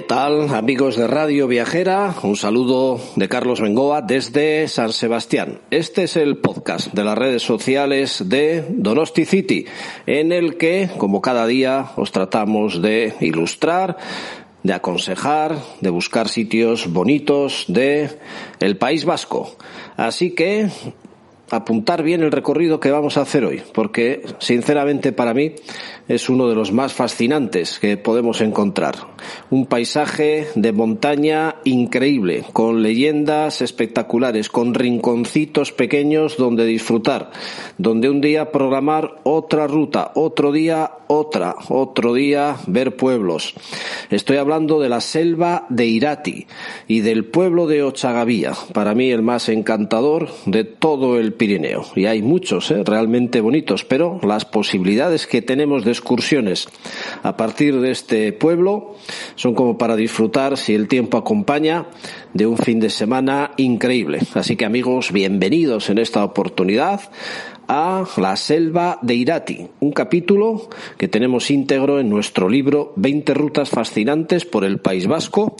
¿Qué 0.00 0.06
tal 0.06 0.54
amigos 0.54 0.96
de 0.96 1.06
Radio 1.06 1.46
Viajera? 1.46 2.14
Un 2.22 2.34
saludo 2.34 2.98
de 3.16 3.28
Carlos 3.28 3.60
Bengoa 3.60 4.00
desde 4.00 4.66
San 4.66 4.94
Sebastián. 4.94 5.60
Este 5.70 6.04
es 6.04 6.16
el 6.16 6.38
podcast 6.38 6.94
de 6.94 7.04
las 7.04 7.18
redes 7.18 7.42
sociales 7.42 8.24
de 8.26 8.64
Donosti 8.70 9.26
City, 9.26 9.66
en 10.06 10.32
el 10.32 10.56
que, 10.56 10.88
como 10.96 11.20
cada 11.20 11.46
día, 11.46 11.90
os 11.96 12.12
tratamos 12.12 12.80
de 12.80 13.12
ilustrar, 13.20 13.98
de 14.62 14.72
aconsejar, 14.72 15.58
de 15.82 15.90
buscar 15.90 16.28
sitios 16.28 16.90
bonitos 16.90 17.66
de 17.68 18.08
el 18.58 18.78
País 18.78 19.04
Vasco. 19.04 19.54
Así 19.98 20.30
que 20.30 20.70
apuntar 21.50 22.02
bien 22.02 22.22
el 22.22 22.32
recorrido 22.32 22.80
que 22.80 22.90
vamos 22.90 23.16
a 23.16 23.22
hacer 23.22 23.44
hoy, 23.44 23.62
porque 23.72 24.22
sinceramente 24.38 25.12
para 25.12 25.34
mí 25.34 25.54
es 26.08 26.28
uno 26.28 26.48
de 26.48 26.54
los 26.54 26.72
más 26.72 26.92
fascinantes 26.92 27.78
que 27.78 27.96
podemos 27.96 28.40
encontrar. 28.40 28.96
Un 29.50 29.66
paisaje 29.66 30.48
de 30.54 30.72
montaña 30.72 31.56
increíble, 31.64 32.44
con 32.52 32.82
leyendas 32.82 33.62
espectaculares, 33.62 34.48
con 34.48 34.74
rinconcitos 34.74 35.72
pequeños 35.72 36.36
donde 36.36 36.64
disfrutar, 36.64 37.30
donde 37.78 38.08
un 38.08 38.20
día 38.20 38.50
programar 38.50 39.20
otra 39.24 39.66
ruta, 39.66 40.12
otro 40.14 40.52
día 40.52 40.92
otra, 41.10 41.56
otro 41.68 42.14
día 42.14 42.56
ver 42.68 42.94
pueblos. 42.94 43.54
Estoy 44.10 44.36
hablando 44.36 44.78
de 44.78 44.88
la 44.88 45.00
selva 45.00 45.66
de 45.68 45.86
Irati 45.86 46.46
y 46.86 47.00
del 47.00 47.24
pueblo 47.24 47.66
de 47.66 47.82
Ochagavía, 47.82 48.52
para 48.72 48.94
mí 48.94 49.10
el 49.10 49.22
más 49.22 49.48
encantador 49.48 50.28
de 50.46 50.62
todo 50.62 51.18
el 51.18 51.32
Pirineo. 51.40 51.86
Y 51.96 52.04
hay 52.04 52.20
muchos, 52.20 52.70
¿eh? 52.70 52.82
realmente 52.84 53.40
bonitos, 53.40 53.86
pero 53.86 54.20
las 54.22 54.44
posibilidades 54.44 55.26
que 55.26 55.40
tenemos 55.40 55.86
de 55.86 55.92
excursiones 55.92 56.68
a 57.22 57.38
partir 57.38 57.80
de 57.80 57.92
este 57.92 58.34
pueblo 58.34 58.94
son 59.36 59.54
como 59.54 59.78
para 59.78 59.96
disfrutar, 59.96 60.58
si 60.58 60.74
el 60.74 60.86
tiempo 60.86 61.16
acompaña, 61.16 61.86
de 62.34 62.46
un 62.46 62.58
fin 62.58 62.78
de 62.78 62.90
semana 62.90 63.52
increíble. 63.56 64.18
Así 64.34 64.54
que 64.56 64.66
amigos, 64.66 65.12
bienvenidos 65.12 65.88
en 65.88 65.96
esta 65.96 66.22
oportunidad 66.22 67.10
a 67.72 68.04
La 68.16 68.34
Selva 68.34 68.98
de 69.00 69.14
Irati, 69.14 69.68
un 69.78 69.92
capítulo 69.92 70.68
que 70.98 71.06
tenemos 71.06 71.52
íntegro 71.52 72.00
en 72.00 72.10
nuestro 72.10 72.48
libro 72.48 72.92
20 72.96 73.32
rutas 73.32 73.70
fascinantes 73.70 74.44
por 74.44 74.64
el 74.64 74.80
País 74.80 75.06
Vasco, 75.06 75.54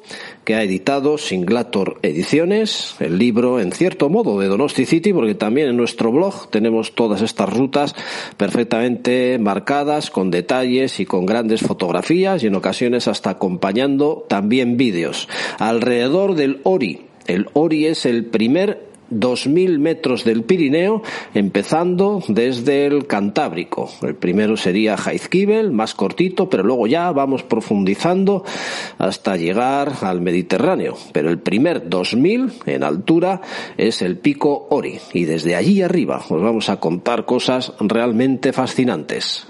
que 0.44 0.56
ha 0.56 0.64
editado 0.64 1.18
Singlator 1.18 2.00
Ediciones, 2.02 2.96
el 2.98 3.16
libro 3.16 3.60
en 3.60 3.70
cierto 3.70 4.08
modo 4.08 4.40
de 4.40 4.48
Donosti 4.48 4.86
City, 4.86 5.12
porque 5.12 5.36
también 5.36 5.68
en 5.68 5.76
nuestro 5.76 6.10
blog 6.10 6.50
tenemos 6.50 6.96
todas 6.96 7.22
estas 7.22 7.48
rutas 7.48 7.94
perfectamente 8.36 9.38
marcadas, 9.38 10.10
con 10.10 10.32
detalles 10.32 10.98
y 10.98 11.06
con 11.06 11.26
grandes 11.26 11.60
fotografías 11.60 12.42
y 12.42 12.48
en 12.48 12.56
ocasiones 12.56 13.06
hasta 13.06 13.30
acompañando 13.30 14.26
también 14.28 14.76
vídeos. 14.76 15.28
Alrededor 15.60 16.34
del 16.34 16.60
Ori, 16.64 17.02
el 17.28 17.46
Ori 17.52 17.86
es 17.86 18.04
el 18.04 18.24
primer 18.24 18.89
2.000 19.10 19.78
metros 19.78 20.24
del 20.24 20.44
Pirineo, 20.44 21.02
empezando 21.34 22.22
desde 22.28 22.86
el 22.86 23.06
Cantábrico. 23.06 23.90
El 24.02 24.14
primero 24.14 24.56
sería 24.56 24.96
Jaizkibel, 24.96 25.70
más 25.70 25.94
cortito, 25.94 26.48
pero 26.48 26.62
luego 26.62 26.86
ya 26.86 27.10
vamos 27.12 27.42
profundizando 27.42 28.44
hasta 28.98 29.36
llegar 29.36 29.92
al 30.02 30.20
Mediterráneo. 30.20 30.96
Pero 31.12 31.30
el 31.30 31.38
primer 31.38 31.88
2.000 31.88 32.52
en 32.66 32.84
altura 32.84 33.40
es 33.76 34.02
el 34.02 34.18
pico 34.18 34.68
Ori. 34.70 34.98
Y 35.12 35.24
desde 35.24 35.56
allí 35.56 35.82
arriba 35.82 36.22
os 36.28 36.42
vamos 36.42 36.68
a 36.68 36.78
contar 36.78 37.24
cosas 37.24 37.72
realmente 37.80 38.52
fascinantes. 38.52 39.46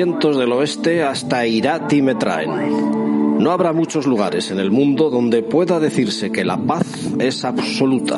Vientos 0.00 0.38
del 0.38 0.50
oeste 0.52 1.02
hasta 1.02 1.46
Irati 1.46 2.00
me 2.00 2.14
traen. 2.14 3.38
No 3.38 3.50
habrá 3.50 3.74
muchos 3.74 4.06
lugares 4.06 4.50
en 4.50 4.58
el 4.58 4.70
mundo 4.70 5.10
donde 5.10 5.42
pueda 5.42 5.78
decirse 5.78 6.32
que 6.32 6.42
la 6.42 6.56
paz 6.56 6.86
es 7.18 7.44
absoluta, 7.44 8.16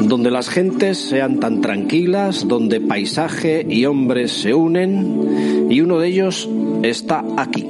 donde 0.00 0.32
las 0.32 0.48
gentes 0.48 0.98
sean 0.98 1.38
tan 1.38 1.60
tranquilas, 1.60 2.48
donde 2.48 2.80
paisaje 2.80 3.64
y 3.68 3.84
hombres 3.84 4.32
se 4.32 4.54
unen, 4.54 5.68
y 5.70 5.80
uno 5.82 6.00
de 6.00 6.08
ellos 6.08 6.50
está 6.82 7.24
aquí. 7.36 7.64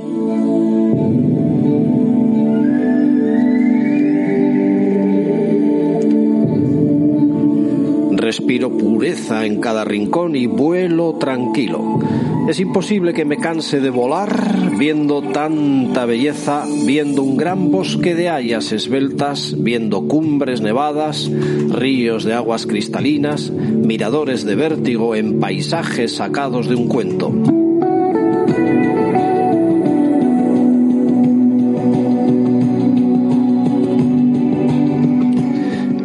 Respiro 8.11 8.75
pureza 8.79 9.45
en 9.45 9.61
cada 9.61 9.85
rincón 9.85 10.35
y 10.35 10.47
vuelo 10.47 11.17
tranquilo. 11.21 12.01
Es 12.49 12.61
imposible 12.61 13.15
que 13.15 13.25
me 13.25 13.39
canse 13.39 13.81
de 13.81 13.89
volar 13.89 14.75
viendo 14.79 15.23
tanta 15.23 16.05
belleza, 16.05 16.65
viendo 16.85 17.23
un 17.23 17.39
gran 17.39 17.71
bosque 17.71 18.15
de 18.15 18.29
hayas 18.29 18.71
esbeltas, 18.71 19.57
viendo 19.59 20.07
cumbres 20.07 20.61
nevadas, 20.61 21.31
ríos 21.71 22.23
de 22.25 22.35
aguas 22.35 22.67
cristalinas, 22.67 23.51
miradores 23.51 24.45
de 24.45 24.57
vértigo 24.57 25.15
en 25.17 25.41
paisajes 25.41 26.17
sacados 26.17 26.69
de 26.69 26.75
un 26.75 26.87
cuento. 26.87 27.33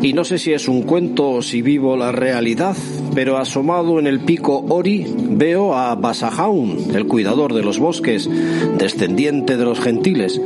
Y 0.02 0.13
no 0.13 0.24
sé 0.24 0.38
si 0.38 0.54
es 0.54 0.69
un 0.69 0.84
cuento 0.84 1.31
o 1.31 1.42
si 1.42 1.62
vivo 1.62 1.98
la 1.98 2.13
realidad, 2.13 2.78
pero 3.14 3.38
asomado 3.38 4.00
en 4.00 4.08
el 4.08 4.22
pico 4.22 4.66
Ori 4.70 5.06
veo 5.32 5.76
a 5.76 5.96
Basajaun, 5.96 6.96
el 6.96 7.08
cuidador 7.08 7.54
de 7.54 7.64
los 7.64 7.80
bosques, 7.80 8.30
descendiente 8.78 9.58
de 9.58 9.66
los 9.66 9.80
gentiles, 9.80 10.42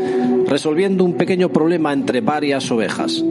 resolviendo 0.47 1.03
un 1.03 1.13
pequeño 1.13 1.49
problema 1.49 1.93
entre 1.93 2.21
varias 2.21 2.71
ovejas. 2.71 3.23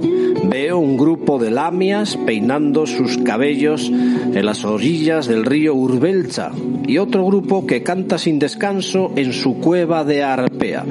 Veo 0.44 0.78
un 0.78 0.96
grupo 0.96 1.38
de 1.38 1.50
lamias 1.50 2.16
peinando 2.16 2.86
sus 2.86 3.18
cabellos 3.18 3.88
en 3.90 4.44
las 4.44 4.64
orillas 4.64 5.28
del 5.28 5.44
río 5.44 5.74
Urbelcha 5.74 6.50
y 6.86 6.98
otro 6.98 7.24
grupo 7.24 7.66
que 7.66 7.82
canta 7.82 8.18
sin 8.18 8.38
descanso 8.38 9.12
en 9.16 9.32
su 9.32 9.58
cueva 9.58 10.04
de 10.04 10.22
arpea. 10.22 10.84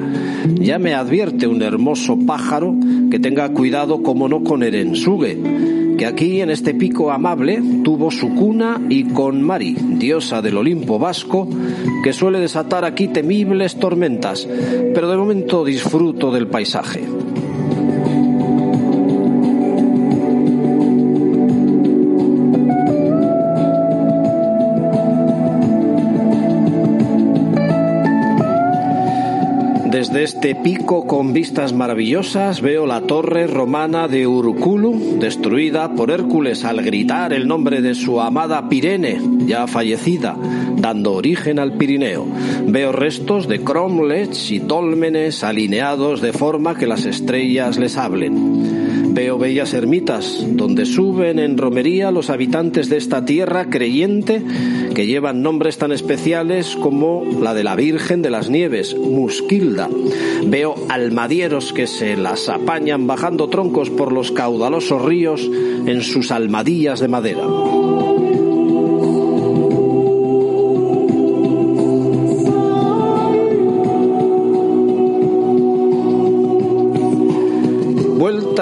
Ya 0.54 0.78
me 0.78 0.94
advierte 0.94 1.46
un 1.46 1.62
hermoso 1.62 2.18
pájaro 2.26 2.74
que 3.10 3.18
tenga 3.18 3.50
cuidado 3.50 4.02
como 4.02 4.28
no 4.28 4.42
con 4.42 4.62
Erensuge, 4.62 5.38
que 6.02 6.06
aquí 6.08 6.40
en 6.40 6.50
este 6.50 6.74
pico 6.74 7.12
amable 7.12 7.62
tuvo 7.84 8.10
su 8.10 8.34
cuna 8.34 8.80
y 8.88 9.04
con 9.04 9.40
Mari, 9.40 9.76
diosa 10.00 10.42
del 10.42 10.56
Olimpo 10.56 10.98
vasco, 10.98 11.46
que 12.02 12.12
suele 12.12 12.40
desatar 12.40 12.84
aquí 12.84 13.06
temibles 13.06 13.76
tormentas, 13.76 14.48
pero 14.94 15.08
de 15.08 15.16
momento 15.16 15.64
disfruto 15.64 16.32
del 16.32 16.48
paisaje. 16.48 17.04
Desde 30.12 30.24
este 30.24 30.54
pico 30.54 31.06
con 31.06 31.32
vistas 31.32 31.72
maravillosas 31.72 32.60
veo 32.60 32.84
la 32.84 33.00
torre 33.00 33.46
romana 33.46 34.08
de 34.08 34.26
Urkulu, 34.26 35.18
destruida 35.18 35.94
por 35.94 36.10
Hércules 36.10 36.66
al 36.66 36.82
gritar 36.82 37.32
el 37.32 37.48
nombre 37.48 37.80
de 37.80 37.94
su 37.94 38.20
amada 38.20 38.68
Pirene, 38.68 39.18
ya 39.46 39.66
fallecida, 39.66 40.36
dando 40.76 41.14
origen 41.14 41.58
al 41.58 41.78
Pirineo. 41.78 42.26
Veo 42.66 42.92
restos 42.92 43.48
de 43.48 43.64
cromlechs 43.64 44.50
y 44.50 44.60
tólmenes 44.60 45.42
alineados 45.44 46.20
de 46.20 46.34
forma 46.34 46.74
que 46.74 46.86
las 46.86 47.06
estrellas 47.06 47.78
les 47.78 47.96
hablen. 47.96 48.91
Veo 49.14 49.36
bellas 49.36 49.74
ermitas 49.74 50.42
donde 50.42 50.86
suben 50.86 51.38
en 51.38 51.58
romería 51.58 52.10
los 52.10 52.30
habitantes 52.30 52.88
de 52.88 52.96
esta 52.96 53.26
tierra 53.26 53.66
creyente 53.68 54.42
que 54.94 55.06
llevan 55.06 55.42
nombres 55.42 55.76
tan 55.76 55.92
especiales 55.92 56.76
como 56.76 57.22
la 57.40 57.52
de 57.52 57.62
la 57.62 57.76
Virgen 57.76 58.22
de 58.22 58.30
las 58.30 58.48
Nieves, 58.48 58.96
Musquilda. 58.96 59.90
Veo 60.46 60.74
almadieros 60.88 61.74
que 61.74 61.86
se 61.86 62.16
las 62.16 62.48
apañan 62.48 63.06
bajando 63.06 63.48
troncos 63.48 63.90
por 63.90 64.12
los 64.12 64.32
caudalosos 64.32 65.04
ríos 65.04 65.42
en 65.86 66.00
sus 66.00 66.30
almadillas 66.30 67.00
de 67.00 67.08
madera. 67.08 67.42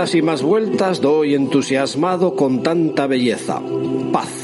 Y 0.00 0.22
más 0.22 0.42
vueltas 0.42 1.02
doy 1.02 1.34
entusiasmado 1.34 2.34
con 2.34 2.62
tanta 2.62 3.06
belleza. 3.06 3.60
Paz 4.10 4.39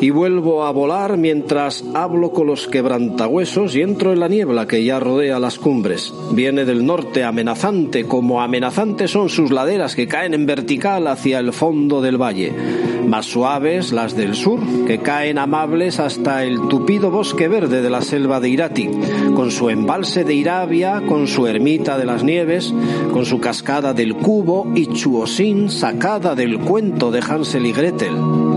y 0.00 0.10
vuelvo 0.10 0.64
a 0.64 0.70
volar 0.70 1.16
mientras 1.16 1.84
hablo 1.94 2.30
con 2.30 2.46
los 2.46 2.68
quebrantahuesos 2.68 3.74
y 3.74 3.82
entro 3.82 4.12
en 4.12 4.20
la 4.20 4.28
niebla 4.28 4.66
que 4.66 4.84
ya 4.84 5.00
rodea 5.00 5.38
las 5.38 5.58
cumbres. 5.58 6.12
Viene 6.32 6.64
del 6.64 6.86
norte 6.86 7.24
amenazante, 7.24 8.04
como 8.04 8.40
amenazantes 8.40 9.10
son 9.10 9.28
sus 9.28 9.50
laderas 9.50 9.96
que 9.96 10.06
caen 10.06 10.34
en 10.34 10.46
vertical 10.46 11.06
hacia 11.06 11.38
el 11.38 11.52
fondo 11.52 12.00
del 12.00 12.20
valle. 12.20 12.52
Más 13.06 13.26
suaves 13.26 13.92
las 13.92 14.14
del 14.14 14.34
sur, 14.34 14.60
que 14.86 14.98
caen 14.98 15.38
amables 15.38 15.98
hasta 15.98 16.44
el 16.44 16.68
tupido 16.68 17.10
bosque 17.10 17.48
verde 17.48 17.80
de 17.80 17.90
la 17.90 18.02
selva 18.02 18.38
de 18.38 18.50
Irati, 18.50 18.90
con 19.34 19.50
su 19.50 19.70
embalse 19.70 20.24
de 20.24 20.34
Irabia, 20.34 21.02
con 21.08 21.26
su 21.26 21.46
ermita 21.46 21.96
de 21.96 22.04
las 22.04 22.22
nieves, 22.22 22.74
con 23.12 23.24
su 23.24 23.40
cascada 23.40 23.94
del 23.94 24.14
cubo 24.14 24.70
y 24.74 24.88
Chuosín 24.88 25.70
sacada 25.70 26.34
del 26.34 26.58
cuento 26.58 27.10
de 27.10 27.20
Hansel 27.20 27.66
y 27.66 27.72
Gretel. 27.72 28.47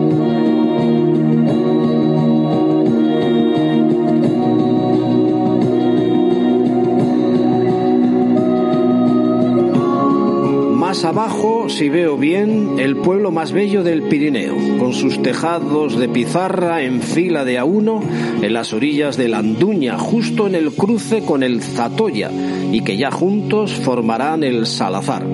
Abajo, 11.06 11.70
si 11.70 11.90
veo 11.90 12.18
bien, 12.18 12.80
el 12.80 12.98
pueblo 12.98 13.32
más 13.32 13.52
bello 13.52 13.84
del 13.84 14.04
Pirineo, 14.04 14.56
con 14.78 14.94
sus 14.94 15.22
tejados 15.22 15.98
de 15.98 16.10
pizarra 16.10 16.84
en 16.84 17.02
fila 17.02 17.46
de 17.46 17.58
a 17.58 17.66
uno 17.66 18.02
en 18.42 18.54
las 18.54 18.74
orillas 18.74 19.18
de 19.18 19.28
la 19.28 19.40
Anduña, 19.40 19.98
justo 19.98 20.48
en 20.48 20.56
el 20.56 20.72
cruce 20.72 21.24
con 21.24 21.44
el 21.44 21.62
Zatoya, 21.62 22.32
y 22.72 22.82
que 22.82 22.98
ya 22.98 23.12
juntos 23.12 23.74
formarán 23.74 24.44
el 24.44 24.66
Salazar. 24.66 25.26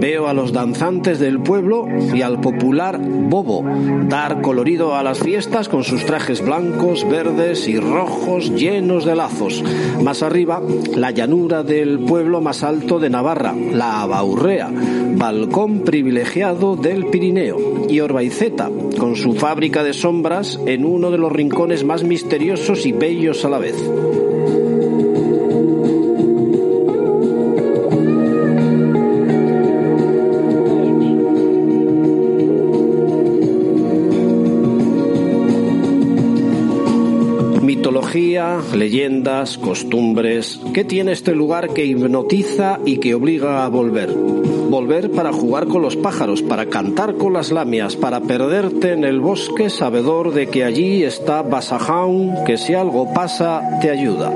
Veo 0.00 0.28
a 0.28 0.34
los 0.34 0.52
danzantes 0.52 1.18
del 1.18 1.40
pueblo 1.40 1.86
y 2.14 2.22
al 2.22 2.40
popular 2.40 3.00
bobo 3.00 3.64
dar 4.08 4.40
colorido 4.40 4.94
a 4.94 5.02
las 5.02 5.18
fiestas 5.18 5.68
con 5.68 5.84
sus 5.84 6.04
trajes 6.04 6.44
blancos, 6.44 7.08
verdes 7.08 7.68
y 7.68 7.78
rojos 7.78 8.50
llenos 8.54 9.04
de 9.04 9.16
lazos. 9.16 9.64
Más 10.02 10.22
arriba, 10.22 10.62
la 10.94 11.10
llanura 11.10 11.62
del 11.62 12.00
pueblo 12.00 12.40
más 12.40 12.62
alto 12.62 12.98
de 12.98 13.10
Navarra, 13.10 13.54
la 13.54 14.02
Abaurrea, 14.02 14.70
balcón 15.16 15.80
privilegiado 15.80 16.76
del 16.76 17.06
Pirineo, 17.06 17.86
y 17.88 18.00
Orbaiceta, 18.00 18.70
con 18.98 19.16
su 19.16 19.32
fábrica 19.34 19.82
de 19.82 19.94
sombras 19.94 20.60
en 20.66 20.84
uno 20.84 21.10
de 21.10 21.18
los 21.18 21.32
rincones 21.32 21.84
más 21.84 22.04
misteriosos 22.04 22.86
y 22.86 22.92
bellos 22.92 23.44
a 23.44 23.48
la 23.48 23.58
vez. 23.58 23.76
Leyendas, 38.74 39.58
costumbres. 39.58 40.60
¿Qué 40.72 40.84
tiene 40.84 41.12
este 41.12 41.34
lugar 41.34 41.70
que 41.74 41.84
hipnotiza 41.84 42.78
y 42.84 42.98
que 42.98 43.14
obliga 43.14 43.64
a 43.64 43.68
volver? 43.68 44.12
Volver 44.12 45.10
para 45.10 45.32
jugar 45.32 45.66
con 45.66 45.82
los 45.82 45.96
pájaros, 45.96 46.42
para 46.42 46.66
cantar 46.66 47.14
con 47.14 47.32
las 47.32 47.50
lamias, 47.50 47.96
para 47.96 48.20
perderte 48.20 48.92
en 48.92 49.04
el 49.04 49.20
bosque 49.20 49.70
sabedor 49.70 50.34
de 50.34 50.48
que 50.48 50.64
allí 50.64 51.04
está 51.04 51.42
Basajaun, 51.42 52.44
que 52.44 52.58
si 52.58 52.74
algo 52.74 53.12
pasa 53.14 53.62
te 53.80 53.90
ayuda. 53.90 54.32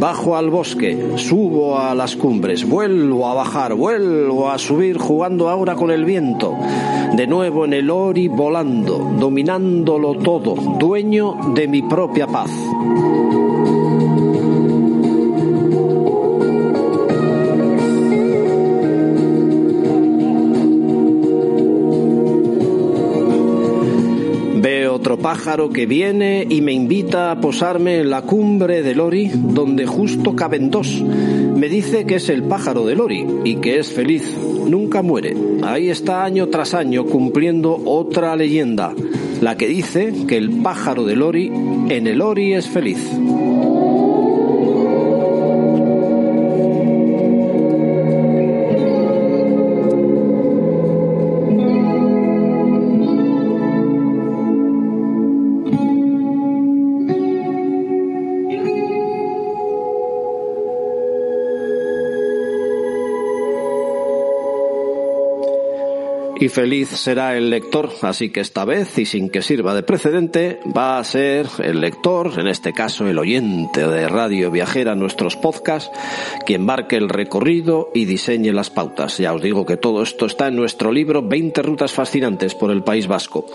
Bajo 0.00 0.36
al 0.36 0.50
bosque, 0.50 1.12
subo 1.16 1.78
a 1.78 1.94
las 1.94 2.16
cumbres, 2.16 2.68
vuelvo 2.68 3.28
a 3.28 3.34
bajar, 3.34 3.74
vuelvo 3.74 4.50
a 4.50 4.58
subir 4.58 4.98
jugando 4.98 5.48
ahora 5.48 5.74
con 5.74 5.90
el 5.90 6.04
viento. 6.04 6.56
De 7.16 7.26
nuevo 7.26 7.64
en 7.64 7.72
el 7.72 7.90
ori 7.90 8.28
volando, 8.28 8.98
dominándolo 9.18 10.14
todo, 10.14 10.54
dueño 10.78 11.36
de 11.54 11.66
mi 11.68 11.82
propia 11.82 12.26
paz. 12.26 12.50
Pájaro 25.28 25.68
que 25.68 25.84
viene 25.84 26.46
y 26.48 26.62
me 26.62 26.72
invita 26.72 27.30
a 27.30 27.38
posarme 27.38 27.98
en 27.98 28.08
la 28.08 28.22
cumbre 28.22 28.82
del 28.82 28.98
Ori, 28.98 29.30
donde 29.34 29.84
justo 29.84 30.34
caben 30.34 30.70
dos. 30.70 31.02
Me 31.02 31.68
dice 31.68 32.06
que 32.06 32.14
es 32.14 32.30
el 32.30 32.44
pájaro 32.44 32.86
del 32.86 32.98
Ori 32.98 33.26
y 33.44 33.56
que 33.56 33.78
es 33.78 33.92
feliz, 33.92 34.34
nunca 34.66 35.02
muere. 35.02 35.36
Ahí 35.62 35.90
está 35.90 36.24
año 36.24 36.46
tras 36.46 36.72
año 36.72 37.04
cumpliendo 37.04 37.78
otra 37.84 38.34
leyenda, 38.36 38.94
la 39.42 39.54
que 39.58 39.68
dice 39.68 40.14
que 40.26 40.38
el 40.38 40.62
pájaro 40.62 41.04
del 41.04 41.20
Ori 41.20 41.48
en 41.48 42.06
el 42.06 42.22
Ori 42.22 42.54
es 42.54 42.66
feliz. 42.66 42.98
Y 66.40 66.48
feliz 66.48 66.88
será 66.88 67.36
el 67.36 67.50
lector. 67.50 67.90
Así 68.02 68.30
que 68.30 68.40
esta 68.40 68.64
vez, 68.64 68.98
y 68.98 69.04
sin 69.04 69.30
que 69.30 69.42
sirva 69.42 69.74
de 69.74 69.82
precedente, 69.82 70.60
va 70.76 70.98
a 70.98 71.04
ser 71.04 71.46
el 71.58 71.80
lector, 71.80 72.38
en 72.38 72.48
este 72.48 72.72
caso 72.72 73.06
el 73.06 73.18
oyente 73.18 73.86
de 73.86 74.08
Radio 74.08 74.50
Viajera, 74.50 74.94
nuestros 74.94 75.36
podcasts, 75.36 75.90
quien 76.46 76.64
marque 76.64 76.96
el 76.96 77.08
recorrido 77.08 77.90
y 77.94 78.04
diseñe 78.04 78.52
las 78.52 78.70
pautas. 78.70 79.18
Ya 79.18 79.34
os 79.34 79.42
digo 79.42 79.66
que 79.66 79.76
todo 79.76 80.02
esto 80.02 80.26
está 80.26 80.48
en 80.48 80.56
nuestro 80.56 80.92
libro 80.92 81.22
20 81.22 81.62
rutas 81.62 81.92
fascinantes 81.92 82.54
por 82.54 82.70
el 82.70 82.82
País 82.82 83.06
Vasco. 83.06 83.46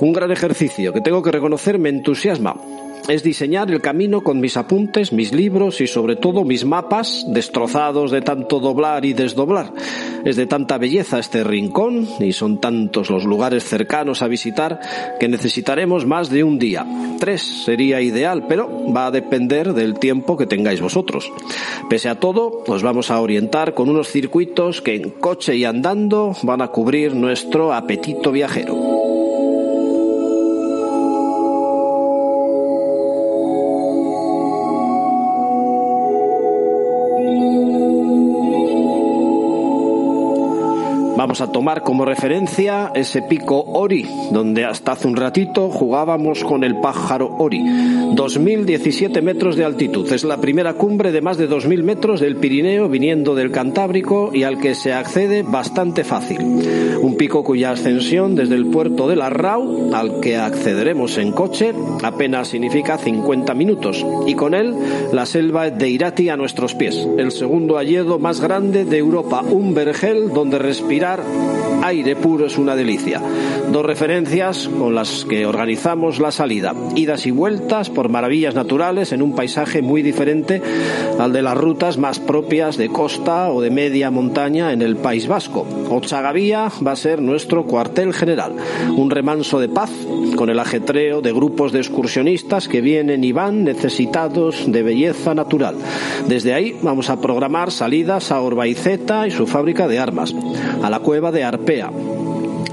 Un 0.00 0.12
gran 0.12 0.30
ejercicio 0.30 0.92
que 0.92 1.00
tengo 1.00 1.22
que 1.22 1.32
reconocer 1.32 1.78
me 1.78 1.88
entusiasma 1.88 2.56
es 3.08 3.22
diseñar 3.22 3.70
el 3.70 3.80
camino 3.80 4.22
con 4.22 4.38
mis 4.38 4.56
apuntes, 4.58 5.12
mis 5.12 5.32
libros 5.32 5.80
y 5.80 5.86
sobre 5.86 6.14
todo 6.16 6.44
mis 6.44 6.66
mapas 6.66 7.24
destrozados 7.28 8.10
de 8.10 8.20
tanto 8.20 8.60
doblar 8.60 9.06
y 9.06 9.14
desdoblar. 9.14 9.72
Es 10.24 10.36
de 10.36 10.46
tanta 10.46 10.76
belleza 10.76 11.18
este 11.18 11.42
rincón 11.42 12.06
y 12.20 12.32
son 12.32 12.60
tantos 12.60 13.08
los 13.08 13.24
lugares 13.24 13.64
cercanos 13.64 14.20
a 14.20 14.28
visitar 14.28 14.80
que 15.18 15.28
necesitaremos 15.28 16.04
más 16.04 16.28
de 16.28 16.44
un 16.44 16.58
día. 16.58 16.86
Tres 17.18 17.64
sería 17.64 18.02
ideal, 18.02 18.44
pero 18.46 18.92
va 18.92 19.06
a 19.06 19.10
depender 19.10 19.72
del 19.72 19.98
tiempo 19.98 20.36
que 20.36 20.46
tengáis 20.46 20.82
vosotros. 20.82 21.32
Pese 21.88 22.10
a 22.10 22.20
todo, 22.20 22.62
os 22.66 22.82
vamos 22.82 23.10
a 23.10 23.20
orientar 23.20 23.72
con 23.72 23.88
unos 23.88 24.08
circuitos 24.08 24.82
que 24.82 24.96
en 24.96 25.10
coche 25.10 25.56
y 25.56 25.64
andando 25.64 26.36
van 26.42 26.60
a 26.60 26.68
cubrir 26.68 27.14
nuestro 27.14 27.72
apetito 27.72 28.30
viajero. 28.32 28.97
Vamos 41.38 41.50
a 41.50 41.52
tomar 41.52 41.82
como 41.84 42.04
referencia 42.04 42.90
ese 42.96 43.22
pico 43.22 43.60
Ori, 43.60 44.04
donde 44.32 44.64
hasta 44.64 44.90
hace 44.90 45.06
un 45.06 45.14
ratito 45.14 45.70
jugábamos 45.70 46.42
con 46.42 46.64
el 46.64 46.80
pájaro 46.80 47.32
Ori. 47.38 47.60
2.017 47.60 49.22
metros 49.22 49.54
de 49.54 49.64
altitud. 49.64 50.12
Es 50.12 50.24
la 50.24 50.38
primera 50.38 50.74
cumbre 50.74 51.12
de 51.12 51.20
más 51.20 51.36
de 51.36 51.48
2.000 51.48 51.84
metros 51.84 52.18
del 52.18 52.38
Pirineo 52.38 52.88
viniendo 52.88 53.36
del 53.36 53.52
Cantábrico 53.52 54.32
y 54.34 54.42
al 54.42 54.58
que 54.58 54.74
se 54.74 54.92
accede 54.92 55.44
bastante 55.44 56.02
fácil. 56.02 56.40
Un 57.00 57.16
pico 57.16 57.44
cuya 57.44 57.70
ascensión 57.70 58.34
desde 58.34 58.56
el 58.56 58.66
puerto 58.66 59.06
de 59.06 59.14
la 59.14 59.30
Rau, 59.30 59.94
al 59.94 60.18
que 60.18 60.36
accederemos 60.38 61.18
en 61.18 61.30
coche, 61.30 61.72
apenas 62.02 62.48
significa 62.48 62.98
50 62.98 63.54
minutos. 63.54 64.04
Y 64.26 64.34
con 64.34 64.54
él 64.54 64.74
la 65.12 65.24
selva 65.24 65.70
de 65.70 65.88
Irati 65.88 66.30
a 66.30 66.36
nuestros 66.36 66.74
pies. 66.74 67.06
El 67.16 67.30
segundo 67.30 67.78
alledo 67.78 68.18
más 68.18 68.40
grande 68.40 68.84
de 68.84 68.98
Europa, 68.98 69.42
un 69.48 69.72
vergel 69.72 70.30
donde 70.30 70.58
respirar 70.58 71.27
aire 71.88 72.16
puro 72.16 72.46
es 72.46 72.58
una 72.58 72.76
delicia. 72.76 73.20
Dos 73.72 73.84
referencias 73.84 74.68
con 74.68 74.94
las 74.94 75.24
que 75.24 75.46
organizamos 75.46 76.18
la 76.18 76.30
salida. 76.30 76.74
Idas 76.94 77.26
y 77.26 77.30
vueltas 77.30 77.90
por 77.90 78.08
maravillas 78.08 78.54
naturales 78.54 79.12
en 79.12 79.22
un 79.22 79.34
paisaje 79.34 79.82
muy 79.82 80.02
diferente 80.02 80.60
al 81.18 81.32
de 81.32 81.42
las 81.42 81.56
rutas 81.56 81.98
más 81.98 82.18
propias 82.18 82.76
de 82.76 82.88
costa 82.88 83.50
o 83.50 83.60
de 83.60 83.70
media 83.70 84.10
montaña 84.10 84.72
en 84.72 84.82
el 84.82 84.96
País 84.96 85.28
Vasco. 85.28 85.66
Ochagavía 85.90 86.70
va 86.86 86.92
a 86.92 86.96
ser 86.96 87.20
nuestro 87.20 87.64
cuartel 87.64 88.12
general. 88.12 88.52
Un 88.96 89.10
remanso 89.10 89.58
de 89.58 89.68
paz 89.68 89.90
con 90.36 90.50
el 90.50 90.58
ajetreo 90.58 91.20
de 91.20 91.32
grupos 91.32 91.72
de 91.72 91.80
excursionistas 91.80 92.68
que 92.68 92.80
vienen 92.80 93.24
y 93.24 93.32
van 93.32 93.64
necesitados 93.64 94.70
de 94.70 94.82
belleza 94.82 95.34
natural. 95.34 95.76
Desde 96.26 96.54
ahí 96.54 96.76
vamos 96.82 97.10
a 97.10 97.20
programar 97.20 97.70
salidas 97.70 98.30
a 98.30 98.40
Orbaiceta 98.40 99.26
y 99.26 99.30
su 99.30 99.46
fábrica 99.46 99.88
de 99.88 99.98
armas, 99.98 100.34
a 100.82 100.90
la 100.90 101.00
cueva 101.00 101.17
de 101.18 101.42
Arpea, 101.42 101.90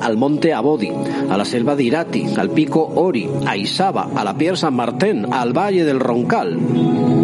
al 0.02 0.18
monte 0.18 0.54
Abodi, 0.54 0.92
a 1.30 1.36
la 1.36 1.46
selva 1.46 1.76
de 1.76 1.84
Irati, 1.84 2.26
al 2.38 2.52
pico 2.52 2.92
Ori, 2.96 3.28
a 3.46 3.58
Isaba, 3.58 4.10
a 4.16 4.24
la 4.24 4.38
Pier 4.38 4.56
San 4.56 4.76
Martín, 4.76 5.26
al 5.34 5.52
valle 5.52 5.84
del 5.84 6.00
Roncal. 6.00 7.15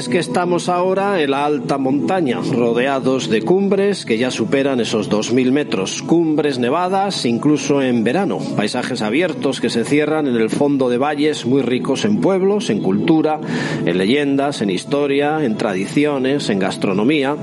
Es 0.00 0.08
que 0.08 0.18
estamos 0.18 0.70
ahora 0.70 1.20
en 1.20 1.32
la 1.32 1.44
alta 1.44 1.76
montaña, 1.76 2.38
rodeados 2.40 3.28
de 3.28 3.42
cumbres 3.42 4.06
que 4.06 4.16
ya 4.16 4.30
superan 4.30 4.80
esos 4.80 5.10
2.000 5.10 5.52
metros, 5.52 6.00
cumbres 6.00 6.58
nevadas 6.58 7.26
incluso 7.26 7.82
en 7.82 8.02
verano, 8.02 8.38
paisajes 8.56 9.02
abiertos 9.02 9.60
que 9.60 9.68
se 9.68 9.84
cierran 9.84 10.26
en 10.26 10.36
el 10.36 10.48
fondo 10.48 10.88
de 10.88 10.96
valles 10.96 11.44
muy 11.44 11.60
ricos 11.60 12.06
en 12.06 12.22
pueblos, 12.22 12.70
en 12.70 12.80
cultura, 12.80 13.40
en 13.84 13.98
leyendas, 13.98 14.62
en 14.62 14.70
historia, 14.70 15.44
en 15.44 15.58
tradiciones, 15.58 16.48
en 16.48 16.60
gastronomía. 16.60 17.36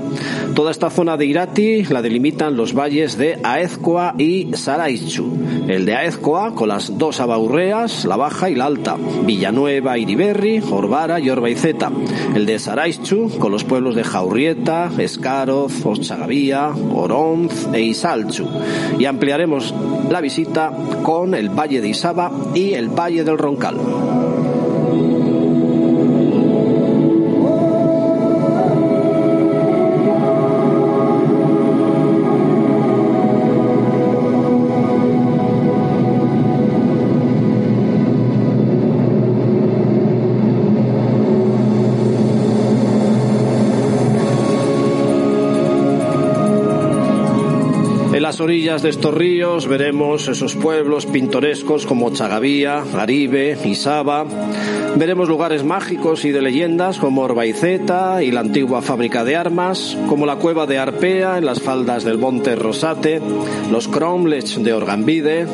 Toda 0.56 0.72
esta 0.72 0.90
zona 0.90 1.16
de 1.16 1.26
Irati 1.26 1.84
la 1.84 2.02
delimitan 2.02 2.56
los 2.56 2.74
valles 2.74 3.16
de 3.16 3.38
Aezcoa 3.40 4.16
y 4.18 4.48
Saraichu. 4.54 5.32
El 5.68 5.86
de 5.86 5.94
Aezcoa 5.94 6.56
con 6.56 6.70
las 6.70 6.98
dos 6.98 7.20
abaurreas, 7.20 8.04
la 8.04 8.16
baja 8.16 8.50
y 8.50 8.56
la 8.56 8.66
alta, 8.66 8.96
Villanueva, 9.24 9.96
Iriberri, 9.96 10.60
Orbara 10.70 11.20
y 11.20 11.30
Orbaiceta 11.30 11.92
el 12.34 12.46
de 12.48 12.58
Saraichu, 12.58 13.38
con 13.38 13.52
los 13.52 13.64
pueblos 13.64 13.94
de 13.94 14.04
Jaurrieta, 14.04 14.90
Escaroz, 14.96 15.84
Ochagavía, 15.84 16.68
Oronz 16.70 17.68
e 17.74 17.82
Isalchu. 17.82 18.48
Y 18.98 19.04
ampliaremos 19.04 19.74
la 20.08 20.22
visita 20.22 20.72
con 21.02 21.34
el 21.34 21.50
Valle 21.50 21.82
de 21.82 21.88
Isaba 21.88 22.32
y 22.54 22.72
el 22.72 22.88
Valle 22.88 23.22
del 23.22 23.36
Roncal. 23.36 23.76
Las 48.28 48.40
orillas 48.42 48.82
de 48.82 48.90
estos 48.90 49.14
ríos 49.14 49.66
veremos 49.66 50.28
esos 50.28 50.54
pueblos 50.54 51.06
pintorescos 51.06 51.86
como 51.86 52.12
Chagavía, 52.12 52.84
Garibe, 52.92 53.56
Isaba. 53.64 54.26
Veremos 54.96 55.30
lugares 55.30 55.64
mágicos 55.64 56.26
y 56.26 56.30
de 56.30 56.42
leyendas 56.42 56.98
como 56.98 57.22
Orbaiceta 57.22 58.22
y 58.22 58.30
la 58.30 58.40
antigua 58.40 58.82
fábrica 58.82 59.24
de 59.24 59.34
armas, 59.34 59.96
como 60.10 60.26
la 60.26 60.36
cueva 60.36 60.66
de 60.66 60.76
Arpea 60.76 61.38
en 61.38 61.46
las 61.46 61.62
faldas 61.62 62.04
del 62.04 62.18
monte 62.18 62.54
Rosate, 62.54 63.22
los 63.70 63.88
cromlechs 63.88 64.62
de 64.62 64.74
Orgambide, 64.74 65.46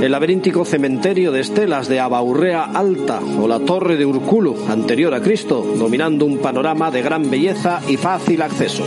el 0.00 0.10
laberíntico 0.10 0.64
cementerio 0.64 1.32
de 1.32 1.40
estelas 1.40 1.86
de 1.86 2.00
Abaurrea 2.00 2.62
Alta 2.62 3.20
o 3.20 3.46
la 3.46 3.58
torre 3.58 3.98
de 3.98 4.06
Urculo, 4.06 4.54
anterior 4.70 5.12
a 5.12 5.20
Cristo, 5.20 5.62
dominando 5.76 6.24
un 6.24 6.38
panorama 6.38 6.90
de 6.90 7.02
gran 7.02 7.30
belleza 7.30 7.82
y 7.86 7.98
fácil 7.98 8.40
acceso. 8.40 8.86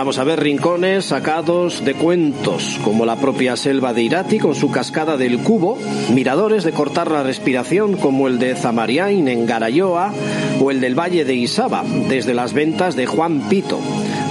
Vamos 0.00 0.18
a 0.18 0.24
ver 0.24 0.40
rincones 0.40 1.04
sacados 1.04 1.84
de 1.84 1.92
cuentos, 1.92 2.80
como 2.82 3.04
la 3.04 3.16
propia 3.16 3.54
selva 3.54 3.92
de 3.92 4.02
Irati 4.02 4.38
con 4.38 4.54
su 4.54 4.70
cascada 4.70 5.18
del 5.18 5.40
Cubo, 5.40 5.76
miradores 6.14 6.64
de 6.64 6.72
cortar 6.72 7.10
la 7.10 7.22
respiración 7.22 7.98
como 7.98 8.26
el 8.26 8.38
de 8.38 8.56
Zamariain 8.56 9.28
en 9.28 9.44
Garayoa 9.44 10.14
o 10.58 10.70
el 10.70 10.80
del 10.80 10.98
Valle 10.98 11.26
de 11.26 11.34
Isaba, 11.34 11.84
desde 12.08 12.32
las 12.32 12.54
ventas 12.54 12.96
de 12.96 13.04
Juan 13.04 13.46
Pito. 13.50 13.78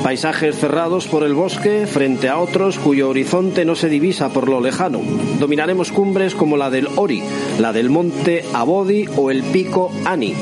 Paisajes 0.01 0.57
cerrados 0.57 1.05
por 1.05 1.23
el 1.23 1.35
bosque 1.35 1.85
frente 1.85 2.29
a 2.29 2.39
otros 2.39 2.79
cuyo 2.79 3.09
horizonte 3.09 3.63
no 3.63 3.75
se 3.75 3.89
divisa 3.89 4.29
por 4.29 4.49
lo 4.49 4.61
lejano. 4.61 5.01
Dominaremos 5.37 5.91
cumbres 5.91 6.33
como 6.33 6.57
la 6.57 6.71
del 6.71 6.87
Ori, 6.95 7.21
la 7.59 7.73
del 7.73 7.91
monte 7.91 8.43
Abodi 8.53 9.05
o 9.15 9.29
el 9.29 9.43
pico 9.43 9.91
Ani. 10.03 10.33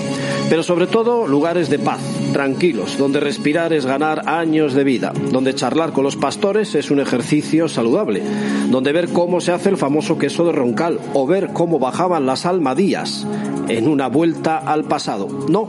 Pero 0.50 0.64
sobre 0.64 0.88
todo 0.88 1.28
lugares 1.28 1.70
de 1.70 1.80
paz, 1.80 2.00
tranquilos, 2.32 2.98
donde 2.98 3.20
respirar 3.20 3.74
es 3.74 3.86
ganar 3.86 4.28
años 4.28 4.74
de 4.74 4.84
vida, 4.84 5.14
donde 5.32 5.56
charlar 5.56 5.94
con 5.94 6.04
los 6.04 6.16
pastores 6.16 6.76
es 6.76 6.92
un 6.92 7.00
ejercicio 7.00 7.68
saludable, 7.68 8.22
donde 8.70 8.92
ver 8.92 9.10
cómo 9.10 9.42
se 9.42 9.52
hace 9.52 9.70
el 9.70 9.78
famoso 9.78 10.18
queso 10.18 10.46
de 10.46 10.52
roncal 10.52 11.00
o 11.14 11.26
ver 11.26 11.50
cómo 11.54 11.80
bajaban 11.80 12.26
las 12.26 12.46
almadías 12.46 13.26
en 13.68 13.88
una 13.88 14.08
vuelta 14.08 14.58
al 14.58 14.86
pasado. 14.86 15.28
No, 15.50 15.68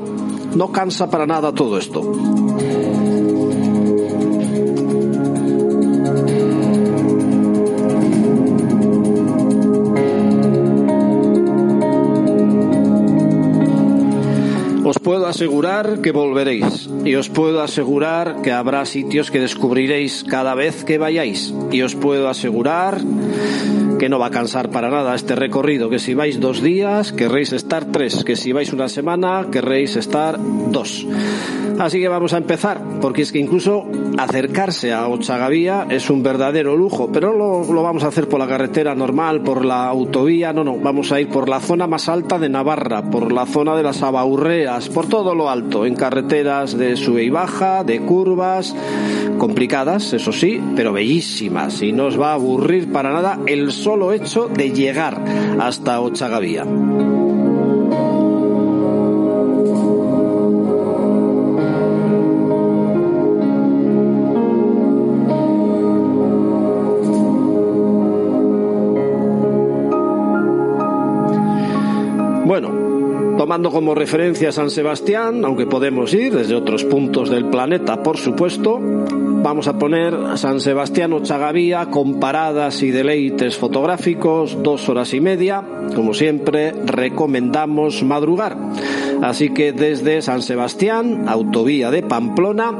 no 0.54 0.72
cansa 0.72 1.10
para 1.10 1.26
nada 1.26 1.52
todo 1.52 1.78
esto. 1.78 2.02
Asegurar 15.38 16.00
que 16.02 16.10
volveréis 16.10 16.90
y 17.04 17.14
os 17.14 17.28
puedo 17.28 17.62
asegurar 17.62 18.42
que 18.42 18.50
habrá 18.50 18.84
sitios 18.84 19.30
que 19.30 19.38
descubriréis 19.38 20.24
cada 20.24 20.56
vez 20.56 20.82
que 20.82 20.98
vayáis 20.98 21.54
y 21.70 21.82
os 21.82 21.94
puedo 21.94 22.28
asegurar 22.28 22.98
que 23.98 24.08
no 24.08 24.18
va 24.18 24.26
a 24.26 24.30
cansar 24.30 24.70
para 24.70 24.90
nada 24.90 25.14
este 25.14 25.34
recorrido, 25.34 25.90
que 25.90 25.98
si 25.98 26.14
vais 26.14 26.40
dos 26.40 26.62
días 26.62 27.12
querréis 27.12 27.52
estar 27.52 27.84
tres, 27.86 28.24
que 28.24 28.36
si 28.36 28.52
vais 28.52 28.72
una 28.72 28.88
semana 28.88 29.46
querréis 29.50 29.96
estar 29.96 30.38
dos. 30.38 31.06
Así 31.78 32.00
que 32.00 32.08
vamos 32.08 32.32
a 32.32 32.38
empezar, 32.38 32.80
porque 33.00 33.22
es 33.22 33.30
que 33.30 33.38
incluso 33.38 33.86
acercarse 34.16 34.92
a 34.92 35.06
Ochagavía 35.06 35.86
es 35.88 36.10
un 36.10 36.24
verdadero 36.24 36.76
lujo, 36.76 37.10
pero 37.12 37.32
lo, 37.32 37.72
lo 37.72 37.82
vamos 37.82 38.02
a 38.02 38.08
hacer 38.08 38.28
por 38.28 38.40
la 38.40 38.48
carretera 38.48 38.96
normal, 38.96 39.42
por 39.42 39.64
la 39.64 39.86
autovía, 39.86 40.52
no, 40.52 40.64
no, 40.64 40.76
vamos 40.76 41.12
a 41.12 41.20
ir 41.20 41.28
por 41.28 41.48
la 41.48 41.60
zona 41.60 41.86
más 41.86 42.08
alta 42.08 42.38
de 42.38 42.48
Navarra, 42.48 43.02
por 43.02 43.30
la 43.32 43.46
zona 43.46 43.76
de 43.76 43.84
las 43.84 44.02
Abaurreas, 44.02 44.88
por 44.88 45.06
todo 45.06 45.36
lo 45.36 45.50
alto, 45.50 45.86
en 45.86 45.94
carreteras 45.94 46.76
de 46.76 46.96
sube 46.96 47.22
y 47.22 47.30
baja, 47.30 47.84
de 47.84 48.00
curvas, 48.00 48.74
complicadas, 49.38 50.12
eso 50.12 50.32
sí, 50.32 50.60
pero 50.74 50.92
bellísimas, 50.92 51.80
y 51.82 51.92
no 51.92 52.06
os 52.06 52.20
va 52.20 52.30
a 52.30 52.34
aburrir 52.34 52.90
para 52.92 53.12
nada 53.12 53.38
el 53.46 53.70
solo 53.88 54.12
hecho 54.12 54.48
de 54.48 54.70
llegar 54.70 55.18
hasta 55.58 56.02
Ochagavía. 56.02 56.62
Bueno, 72.44 73.36
tomando 73.38 73.70
como 73.70 73.94
referencia 73.94 74.52
San 74.52 74.68
Sebastián, 74.68 75.46
aunque 75.46 75.64
podemos 75.64 76.12
ir 76.12 76.34
desde 76.34 76.54
otros 76.54 76.84
puntos 76.84 77.30
del 77.30 77.46
planeta, 77.46 78.02
por 78.02 78.18
supuesto, 78.18 78.82
vamos 79.42 79.68
a 79.68 79.78
poner 79.78 80.14
San 80.36 80.60
Sebastián 80.60 81.12
Ochagavía 81.12 81.86
con 81.86 82.20
paradas 82.20 82.82
y 82.82 82.90
deleites 82.90 83.56
fotográficos, 83.56 84.62
dos 84.62 84.88
horas 84.88 85.14
y 85.14 85.20
media. 85.20 85.62
Como 85.94 86.14
siempre, 86.14 86.72
recomendamos 86.72 88.02
madrugar. 88.02 88.56
Así 89.22 89.50
que 89.50 89.72
desde 89.72 90.22
San 90.22 90.42
Sebastián, 90.42 91.24
autovía 91.28 91.90
de 91.90 92.02
Pamplona, 92.02 92.72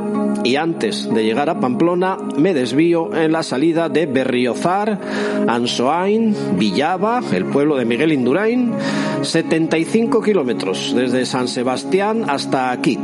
y 0.45 0.57
antes 0.57 1.13
de 1.13 1.25
llegar 1.25 1.51
a 1.51 1.61
Pamplona 1.61 2.17
me 2.37 2.55
desvío 2.55 3.15
en 3.15 3.33
la 3.33 3.43
salida 3.43 3.89
de 3.89 4.07
Berriozar, 4.07 4.99
Ansoain, 5.49 6.35
Villaba, 6.57 7.21
el 7.33 7.45
pueblo 7.47 7.77
de 7.77 7.85
Miguel 7.85 8.13
Indurain, 8.13 8.73
75 9.23 10.23
kilómetros 10.23 10.95
desde 10.95 11.27
San 11.27 11.49
Sebastián 11.49 12.25
hasta 12.29 12.71
aquí. 12.71 12.99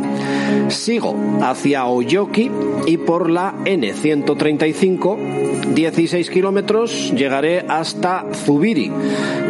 Sigo 0.68 1.14
hacia 1.42 1.86
Oyoki 1.86 2.50
y 2.86 2.96
por 2.98 3.30
la 3.30 3.54
N135, 3.64 5.74
16 5.74 6.30
kilómetros, 6.30 7.12
llegaré 7.12 7.64
hasta 7.68 8.26
Zubiri, 8.32 8.90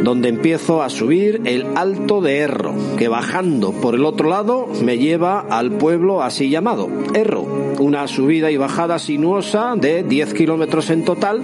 donde 0.03 0.29
empiezo 0.29 0.83
a 0.83 0.91
subir 0.91 1.43
el 1.45 1.67
Alto 1.77 2.21
de 2.21 2.39
Erro, 2.39 2.75
que 2.99 3.09
bajando 3.09 3.73
por 3.73 3.95
el 3.95 4.05
otro 4.05 4.29
lado 4.29 4.69
me 4.83 4.99
lleva 4.99 5.41
al 5.41 5.73
pueblo 5.73 6.23
así 6.23 6.51
llamado, 6.51 6.89
Erro 7.15 7.64
una 7.79 8.07
subida 8.07 8.51
y 8.51 8.57
bajada 8.57 8.99
sinuosa 8.99 9.75
de 9.77 10.03
10 10.03 10.35
kilómetros 10.35 10.91
en 10.91 11.05
total 11.05 11.43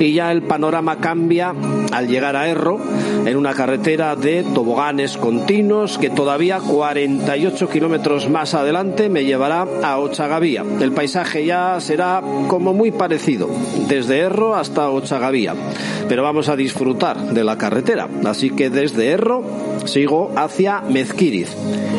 y 0.00 0.12
ya 0.12 0.32
el 0.32 0.42
panorama 0.42 0.98
cambia 0.98 1.54
al 1.92 2.08
llegar 2.08 2.36
a 2.36 2.48
Erro 2.48 2.80
en 3.26 3.36
una 3.36 3.54
carretera 3.54 4.16
de 4.16 4.42
toboganes 4.42 5.16
continuos 5.16 5.98
que 5.98 6.10
todavía 6.10 6.58
48 6.58 7.68
kilómetros 7.68 8.28
más 8.28 8.54
adelante 8.54 9.08
me 9.08 9.24
llevará 9.24 9.66
a 9.82 9.98
Ochagavía. 9.98 10.64
El 10.80 10.92
paisaje 10.92 11.44
ya 11.44 11.80
será 11.80 12.22
como 12.48 12.72
muy 12.72 12.90
parecido 12.90 13.48
desde 13.88 14.18
Erro 14.18 14.54
hasta 14.54 14.90
Ochagavía, 14.90 15.54
pero 16.08 16.22
vamos 16.22 16.48
a 16.48 16.56
disfrutar 16.56 17.32
de 17.32 17.44
la 17.44 17.58
carretera. 17.58 18.08
Así 18.24 18.50
que 18.50 18.70
desde 18.70 19.08
Erro 19.08 19.42
sigo 19.84 20.32
hacia 20.36 20.80
Mezquiriz 20.80 21.48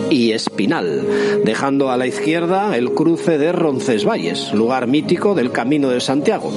y 0.09 0.31
Espinal, 0.31 1.05
dejando 1.43 1.91
a 1.91 1.97
la 1.97 2.07
izquierda 2.07 2.77
el 2.77 2.91
cruce 2.91 3.37
de 3.37 3.45
Roncesvalles, 3.73 4.53
lugar 4.53 4.85
mítico 4.85 5.33
del 5.33 5.51
Camino 5.51 5.89
de 5.89 5.99
Santiago. 5.99 6.51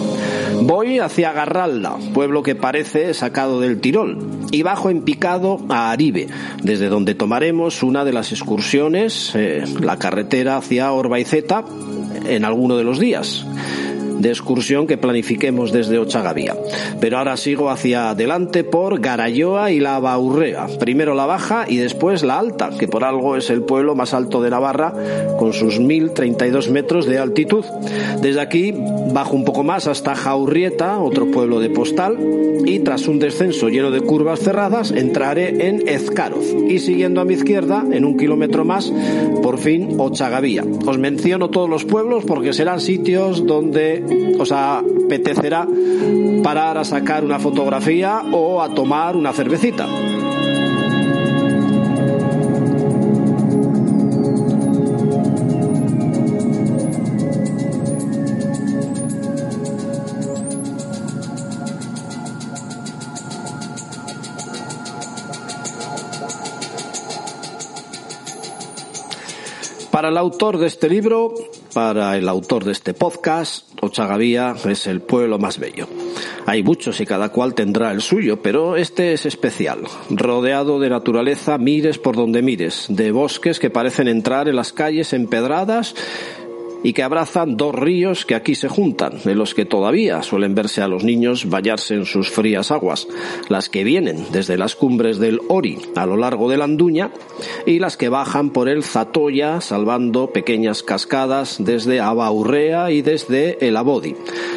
Voy 0.60 0.98
hacia 0.98 1.32
Garralda, 1.32 1.96
pueblo 2.12 2.42
que 2.42 2.54
parece 2.54 3.14
sacado 3.14 3.58
del 3.58 3.80
Tirol, 3.80 4.18
y 4.50 4.60
bajo 4.62 4.90
en 4.90 5.00
picado 5.00 5.58
a 5.70 5.90
Aribe, 5.90 6.26
desde 6.62 6.90
donde 6.90 7.14
tomaremos 7.14 7.82
una 7.82 8.04
de 8.04 8.12
las 8.12 8.32
excursiones, 8.32 9.32
eh, 9.34 9.64
la 9.80 9.98
carretera 9.98 10.58
hacia 10.58 10.92
Orbaizeta, 10.92 11.64
en 12.28 12.44
alguno 12.44 12.76
de 12.76 12.84
los 12.84 12.98
días 12.98 13.46
de 14.18 14.28
excursión 14.28 14.86
que 14.86 14.98
planifiquemos 14.98 15.72
desde 15.72 15.98
Ochagavía. 15.98 16.56
Pero 17.00 17.18
ahora 17.18 17.36
sigo 17.36 17.70
hacia 17.70 18.10
adelante 18.10 18.64
por 18.64 19.00
Garayoa 19.00 19.70
y 19.70 19.80
la 19.80 19.98
Baurrea. 19.98 20.66
Primero 20.78 21.14
la 21.14 21.26
baja 21.26 21.64
y 21.68 21.76
después 21.76 22.22
la 22.22 22.38
alta, 22.38 22.70
que 22.78 22.88
por 22.88 23.04
algo 23.04 23.36
es 23.36 23.50
el 23.50 23.62
pueblo 23.62 23.94
más 23.94 24.14
alto 24.14 24.42
de 24.42 24.50
Navarra, 24.50 24.92
con 25.38 25.52
sus 25.52 25.80
1032 25.80 26.70
metros 26.70 27.06
de 27.06 27.18
altitud. 27.18 27.64
Desde 28.20 28.40
aquí 28.40 28.74
bajo 29.12 29.34
un 29.34 29.44
poco 29.44 29.62
más 29.62 29.86
hasta 29.86 30.14
Jaurrieta, 30.14 30.98
otro 30.98 31.30
pueblo 31.30 31.60
de 31.60 31.70
postal, 31.70 32.18
y 32.64 32.80
tras 32.80 33.06
un 33.06 33.18
descenso 33.18 33.68
lleno 33.68 33.90
de 33.90 34.00
curvas 34.00 34.40
cerradas, 34.40 34.90
entraré 34.90 35.68
en 35.68 35.88
Ezcaroz. 35.88 36.44
Y 36.68 36.80
siguiendo 36.80 37.20
a 37.20 37.24
mi 37.24 37.34
izquierda, 37.34 37.84
en 37.90 38.04
un 38.04 38.16
kilómetro 38.16 38.64
más, 38.64 38.92
por 39.42 39.58
fin 39.58 39.94
Ochagavía. 39.98 40.64
Os 40.86 40.98
menciono 40.98 41.50
todos 41.50 41.70
los 41.70 41.84
pueblos 41.84 42.24
porque 42.24 42.52
serán 42.52 42.80
sitios 42.80 43.46
donde 43.46 44.02
os 44.38 44.52
apetecerá 44.52 45.66
parar 46.42 46.78
a 46.78 46.84
sacar 46.84 47.24
una 47.24 47.38
fotografía 47.38 48.22
o 48.32 48.62
a 48.62 48.68
tomar 48.74 49.16
una 49.16 49.32
cervecita. 49.32 49.86
Para 69.96 70.10
el 70.10 70.18
autor 70.18 70.58
de 70.58 70.66
este 70.66 70.90
libro, 70.90 71.32
para 71.76 72.16
el 72.16 72.26
autor 72.26 72.64
de 72.64 72.72
este 72.72 72.94
podcast, 72.94 73.68
Ochagavía 73.82 74.54
es 74.66 74.86
el 74.86 75.02
pueblo 75.02 75.38
más 75.38 75.58
bello. 75.58 75.86
Hay 76.46 76.62
muchos 76.62 77.02
y 77.02 77.04
cada 77.04 77.28
cual 77.28 77.52
tendrá 77.52 77.92
el 77.92 78.00
suyo, 78.00 78.40
pero 78.40 78.76
este 78.76 79.12
es 79.12 79.26
especial. 79.26 79.80
Rodeado 80.08 80.80
de 80.80 80.88
naturaleza, 80.88 81.58
mires 81.58 81.98
por 81.98 82.16
donde 82.16 82.40
mires, 82.40 82.86
de 82.88 83.12
bosques 83.12 83.58
que 83.58 83.68
parecen 83.68 84.08
entrar 84.08 84.48
en 84.48 84.56
las 84.56 84.72
calles 84.72 85.12
empedradas 85.12 85.94
y 86.82 86.92
que 86.92 87.02
abrazan 87.02 87.56
dos 87.56 87.74
ríos 87.74 88.24
que 88.26 88.34
aquí 88.34 88.54
se 88.54 88.68
juntan, 88.68 89.18
en 89.24 89.38
los 89.38 89.54
que 89.54 89.64
todavía 89.64 90.22
suelen 90.22 90.54
verse 90.54 90.82
a 90.82 90.88
los 90.88 91.04
niños 91.04 91.48
bañarse 91.48 91.94
en 91.94 92.04
sus 92.04 92.30
frías 92.30 92.70
aguas, 92.70 93.08
las 93.48 93.68
que 93.68 93.84
vienen 93.84 94.26
desde 94.32 94.56
las 94.56 94.76
cumbres 94.76 95.18
del 95.18 95.40
Ori 95.48 95.78
a 95.94 96.06
lo 96.06 96.16
largo 96.16 96.48
de 96.48 96.56
la 96.56 96.64
Anduña 96.64 97.10
y 97.66 97.78
las 97.78 97.96
que 97.96 98.08
bajan 98.08 98.50
por 98.50 98.68
el 98.68 98.82
Zatoya 98.82 99.60
salvando 99.60 100.32
pequeñas 100.32 100.82
cascadas 100.82 101.56
desde 101.58 102.00
Abaurrea 102.00 102.90
y 102.90 103.02
desde 103.02 103.66
el 103.66 103.76
Abodi, 103.76 104.14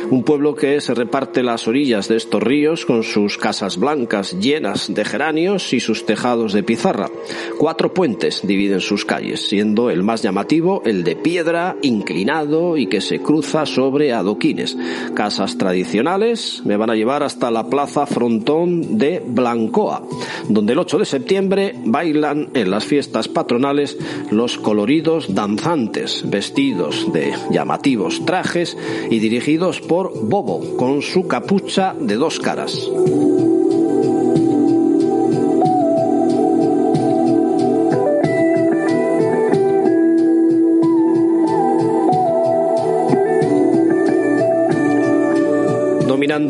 un 0.10 0.24
pueblo 0.24 0.56
que 0.56 0.82
se 0.82 0.94
reparte 0.94 1.44
las 1.44 1.68
orillas 1.68 2.08
de 2.08 2.18
estos 2.18 2.42
ríos 2.42 2.86
con 2.86 3.04
sus 3.04 3.38
casas 3.38 3.78
blancas 3.78 4.40
llenas 4.40 4.94
de 4.94 5.06
geranios 5.06 5.74
y 5.74 5.80
sus 5.80 6.06
tejados 6.06 6.54
de 6.54 6.64
pizarra. 6.64 7.10
Cuatro 7.58 7.94
puentes 7.94 8.46
dividen 8.46 8.82
sus 8.82 9.06
calles, 9.06 9.48
siendo 9.48 9.90
el 9.90 10.04
más 10.04 10.22
llamativo 10.22 10.82
el 10.86 11.04
de 11.04 11.16
piedra 11.16 11.76
inclinada 12.10 12.50
y 12.78 12.88
que 12.88 13.02
se 13.02 13.20
cruza 13.20 13.66
sobre 13.66 14.14
adoquines. 14.14 14.76
Casas 15.14 15.58
tradicionales 15.58 16.62
me 16.66 16.78
van 16.78 16.90
a 16.90 16.96
llevar 16.96 17.24
hasta 17.24 17.52
la 17.52 17.70
plaza 17.70 18.06
frontón 18.06 18.98
de 18.98 19.24
Blancoa, 19.26 20.04
donde 20.48 20.74
el 20.74 20.80
8 20.80 21.00
de 21.00 21.06
septiembre 21.06 21.76
bailan 21.86 22.50
en 22.54 22.72
las 22.72 22.86
fiestas 22.86 23.28
patronales 23.28 23.98
los 24.32 24.58
coloridos 24.58 25.34
danzantes, 25.36 26.24
vestidos 26.30 27.12
de 27.14 27.34
llamativos 27.52 28.26
trajes 28.26 28.78
y 29.10 29.20
dirigidos 29.20 29.80
por 29.82 30.28
Bobo, 30.28 30.78
con 30.78 31.02
su 31.02 31.28
capucha 31.28 31.94
de 32.00 32.16
dos 32.16 32.40
caras. 32.40 32.90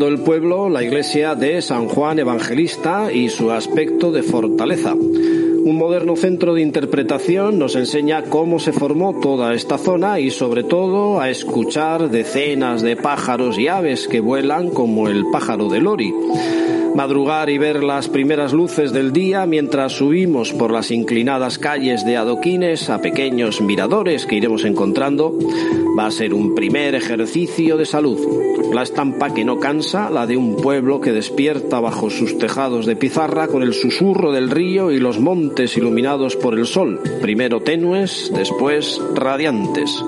El 0.08 0.20
pueblo 0.20 0.68
la 0.68 0.82
iglesia 0.82 1.34
de 1.34 1.60
San 1.62 1.88
Juan 1.88 2.18
Evangelista 2.18 3.12
y 3.12 3.28
su 3.28 3.50
aspecto 3.50 4.12
de 4.12 4.22
fortaleza. 4.22 4.94
Un 4.94 5.76
moderno 5.76 6.16
centro 6.16 6.54
de 6.54 6.62
interpretación 6.62 7.58
nos 7.58 7.76
enseña 7.76 8.22
cómo 8.22 8.58
se 8.58 8.72
formó 8.72 9.20
toda 9.20 9.52
esta 9.54 9.78
zona 9.78 10.20
y 10.20 10.30
sobre 10.30 10.64
todo 10.64 11.20
a 11.20 11.28
escuchar 11.28 12.10
decenas 12.10 12.82
de 12.82 12.96
pájaros 12.96 13.58
y 13.58 13.68
aves 13.68 14.08
que 14.08 14.20
vuelan 14.20 14.70
como 14.70 15.08
el 15.08 15.24
pájaro 15.32 15.68
de 15.68 15.80
Lori 15.80 16.12
madrugar 16.94 17.50
y 17.50 17.58
ver 17.58 17.82
las 17.82 18.08
primeras 18.08 18.52
luces 18.52 18.92
del 18.92 19.12
día 19.12 19.46
mientras 19.46 19.92
subimos 19.92 20.52
por 20.52 20.72
las 20.72 20.90
inclinadas 20.90 21.58
calles 21.58 22.04
de 22.04 22.16
adoquines 22.16 22.90
a 22.90 23.00
pequeños 23.00 23.60
miradores 23.60 24.26
que 24.26 24.36
iremos 24.36 24.64
encontrando, 24.64 25.36
va 25.98 26.06
a 26.06 26.10
ser 26.10 26.34
un 26.34 26.54
primer 26.54 26.94
ejercicio 26.94 27.76
de 27.76 27.86
salud. 27.86 28.18
La 28.72 28.82
estampa 28.82 29.34
que 29.34 29.44
no 29.44 29.58
cansa, 29.58 30.10
la 30.10 30.26
de 30.26 30.36
un 30.36 30.56
pueblo 30.56 31.00
que 31.00 31.12
despierta 31.12 31.80
bajo 31.80 32.10
sus 32.10 32.38
tejados 32.38 32.86
de 32.86 32.96
pizarra 32.96 33.48
con 33.48 33.62
el 33.62 33.74
susurro 33.74 34.32
del 34.32 34.50
río 34.50 34.90
y 34.90 34.98
los 34.98 35.18
montes 35.18 35.76
iluminados 35.76 36.36
por 36.36 36.58
el 36.58 36.66
sol, 36.66 37.00
primero 37.20 37.60
tenues, 37.60 38.32
después 38.34 39.00
radiantes. 39.14 40.02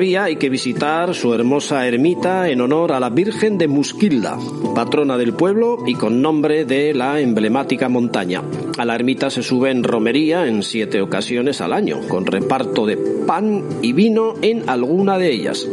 Chagavía 0.00 0.24
hay 0.24 0.36
que 0.36 0.48
visitar 0.48 1.14
su 1.14 1.34
hermosa 1.34 1.86
ermita 1.86 2.48
en 2.48 2.62
honor 2.62 2.92
a 2.92 3.00
la 3.00 3.10
Virgen 3.10 3.58
de 3.58 3.68
Musquilda, 3.68 4.38
patrona 4.74 5.18
del 5.18 5.34
pueblo 5.34 5.76
y 5.86 5.92
con 5.92 6.22
nombre 6.22 6.64
de 6.64 6.94
la 6.94 7.20
emblemática 7.20 7.90
montaña. 7.90 8.42
A 8.78 8.86
la 8.86 8.94
ermita 8.94 9.28
se 9.28 9.42
sube 9.42 9.70
en 9.70 9.84
romería 9.84 10.46
en 10.46 10.62
siete 10.62 11.02
ocasiones 11.02 11.60
al 11.60 11.74
año, 11.74 12.00
con 12.08 12.24
reparto 12.24 12.86
de 12.86 12.96
pan 12.96 13.62
y 13.82 13.92
vino 13.92 14.36
en 14.40 14.70
alguna 14.70 15.18
de 15.18 15.32
ellas. 15.32 15.68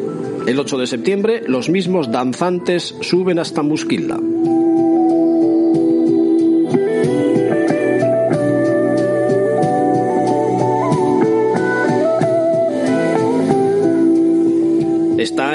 El 0.45 0.59
8 0.59 0.77
de 0.77 0.87
septiembre 0.87 1.43
los 1.47 1.69
mismos 1.69 2.11
danzantes 2.11 2.95
suben 2.99 3.39
hasta 3.39 3.61
Musquilda. 3.61 4.19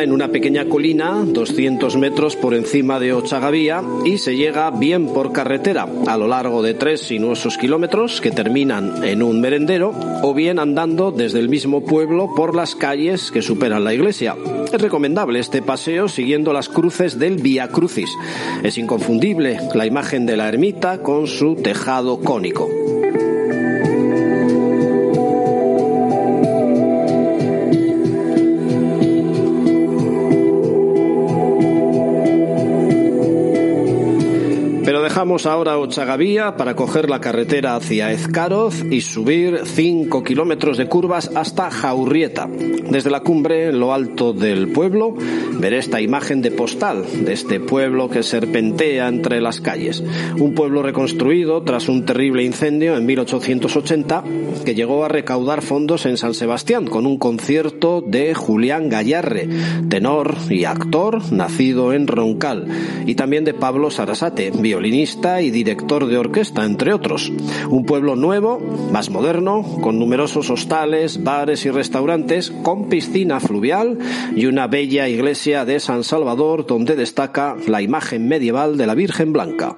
En 0.03 0.11
una 0.11 0.33
pequeña 0.33 0.65
colina, 0.65 1.23
200 1.25 1.97
metros 1.97 2.35
por 2.35 2.55
encima 2.55 2.99
de 2.99 3.13
Ochagavía, 3.13 3.85
y 4.05 4.19
se 4.19 4.35
llega 4.35 4.69
bien 4.73 5.07
por 5.07 5.31
carretera, 5.31 5.87
a 6.09 6.17
lo 6.17 6.27
largo 6.27 6.61
de 6.61 6.75
tres 6.75 7.03
sinuosos 7.03 7.57
kilómetros 7.57 8.21
que 8.21 8.33
terminan 8.33 9.05
en 9.05 9.23
un 9.23 9.41
merendero, 9.41 9.95
o 10.23 10.35
bien 10.35 10.59
andando 10.59 11.13
desde 11.13 11.39
el 11.39 11.49
mismo 11.49 11.85
pueblo 11.85 12.35
por 12.35 12.57
las 12.57 12.75
calles 12.75 13.31
que 13.31 13.43
superan 13.43 13.85
la 13.85 13.95
iglesia. 13.95 14.35
Es 14.73 14.81
recomendable 14.81 15.39
este 15.39 15.63
paseo 15.63 16.09
siguiendo 16.09 16.53
las 16.53 16.69
cruces 16.69 17.21
del 17.21 17.37
Via 17.37 17.69
Crucis. 17.69 18.11
Es 18.65 18.79
inconfundible 18.79 19.61
la 19.73 19.87
imagen 19.87 20.27
de 20.27 20.37
la 20.37 20.49
ermita 20.49 21.01
con 21.01 21.29
su 21.29 21.55
tejado 21.55 22.19
cónico. 22.19 22.69
Dejamos 35.23 35.47
ahora 35.47 35.79
Ochagavía 35.79 36.57
para 36.57 36.75
coger 36.75 37.09
la 37.09 37.21
carretera 37.21 37.77
hacia 37.77 38.11
Ezcaroz 38.11 38.83
y 38.91 39.03
subir 39.03 39.61
5 39.65 40.25
kilómetros 40.25 40.79
de 40.79 40.89
curvas 40.89 41.31
hasta 41.37 41.71
Jaurrieta. 41.71 42.49
Desde 42.49 43.09
la 43.09 43.21
cumbre, 43.21 43.69
en 43.69 43.79
lo 43.79 43.95
alto 43.95 44.33
del 44.33 44.73
pueblo, 44.73 45.15
veré 45.63 45.79
esta 45.79 46.01
imagen 46.01 46.43
de 46.43 46.51
postal 46.51 47.05
de 47.25 47.33
este 47.33 47.61
pueblo 47.61 48.11
que 48.11 48.25
serpentea 48.25 49.07
entre 49.07 49.41
las 49.41 49.61
calles. 49.61 50.03
Un 50.37 50.55
pueblo 50.55 50.83
reconstruido 50.83 51.63
tras 51.63 51.89
un 51.89 52.05
terrible 52.05 52.43
incendio 52.43 52.97
en 52.97 53.07
1880 53.07 54.25
que 54.65 54.75
llegó 54.75 55.05
a 55.05 55.09
recaudar 55.09 55.63
fondos 55.63 56.05
en 56.05 56.17
San 56.17 56.35
Sebastián 56.35 56.87
con 56.87 57.07
un 57.07 57.17
concierto 57.17 58.03
de 58.05 58.35
Julián 58.35 58.89
Gallarre, 58.89 59.49
tenor 59.89 60.35
y 60.51 60.65
actor 60.65 61.33
nacido 61.33 61.93
en 61.93 62.09
Roncal, 62.09 62.67
y 63.07 63.15
también 63.15 63.45
de 63.45 63.55
Pablo 63.55 63.93
Sarasate, 63.93 64.51
violinista 64.51 65.43
y 65.43 65.53
director 65.53 66.09
de 66.09 66.19
orquesta, 66.19 66.65
entre 66.65 66.93
otros. 66.93 67.31
Un 67.71 67.85
pueblo 67.85 68.17
nuevo, 68.17 68.59
más 68.91 69.11
moderno, 69.11 69.63
con 69.81 70.01
numerosos 70.01 70.51
hostales, 70.51 71.23
bares 71.23 71.65
y 71.67 71.71
restaurantes, 71.71 72.51
con 72.51 72.89
piscina 72.89 73.39
fluvial 73.39 73.99
y 74.35 74.47
una 74.47 74.67
bella 74.67 75.09
iglesia 75.09 75.52
de 75.53 75.79
San 75.81 76.03
Salvador 76.03 76.67
donde 76.67 76.97
destaca 76.97 77.57
la 77.67 77.83
imagen 77.83 78.27
medieval 78.27 78.79
de 78.79 78.87
la 78.87 78.95
Virgen 78.95 79.35
Blanca. 79.35 79.77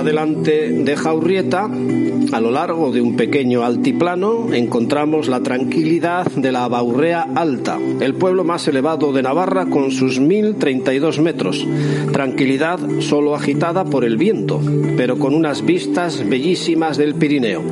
Adelante 0.00 0.70
de 0.70 0.96
Jaurrieta, 0.96 1.68
a 2.32 2.40
lo 2.40 2.50
largo 2.50 2.90
de 2.90 3.02
un 3.02 3.16
pequeño 3.16 3.64
altiplano, 3.64 4.52
encontramos 4.52 5.28
la 5.28 5.40
tranquilidad 5.40 6.26
de 6.32 6.52
la 6.52 6.66
Baurrea 6.68 7.26
Alta, 7.34 7.78
el 8.00 8.14
pueblo 8.14 8.42
más 8.42 8.66
elevado 8.66 9.12
de 9.12 9.22
Navarra 9.22 9.66
con 9.66 9.90
sus 9.90 10.18
1032 10.18 11.18
metros. 11.20 11.66
Tranquilidad 12.12 12.78
solo 13.00 13.34
agitada 13.34 13.84
por 13.84 14.04
el 14.04 14.16
viento, 14.16 14.60
pero 14.96 15.18
con 15.18 15.34
unas 15.34 15.66
vistas 15.66 16.26
bellísimas 16.26 16.96
del 16.96 17.14
Pirineo. 17.14 17.62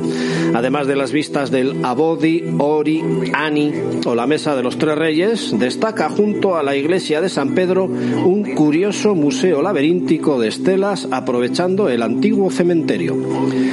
Además 0.53 0.87
de 0.87 0.95
las 0.95 1.11
vistas 1.11 1.49
del 1.51 1.83
Abodi, 1.83 2.43
Ori, 2.59 3.03
Ani 3.33 3.71
o 4.05 4.13
la 4.13 4.27
Mesa 4.27 4.55
de 4.55 4.63
los 4.63 4.77
Tres 4.77 4.97
Reyes, 4.97 5.55
destaca 5.57 6.09
junto 6.09 6.57
a 6.57 6.63
la 6.63 6.75
iglesia 6.75 7.21
de 7.21 7.29
San 7.29 7.55
Pedro 7.55 7.85
un 7.85 8.53
curioso 8.55 9.15
museo 9.15 9.61
laberíntico 9.61 10.39
de 10.39 10.49
estelas 10.49 11.07
aprovechando 11.11 11.89
el 11.89 12.03
antiguo 12.03 12.18
cementerio. 12.49 13.15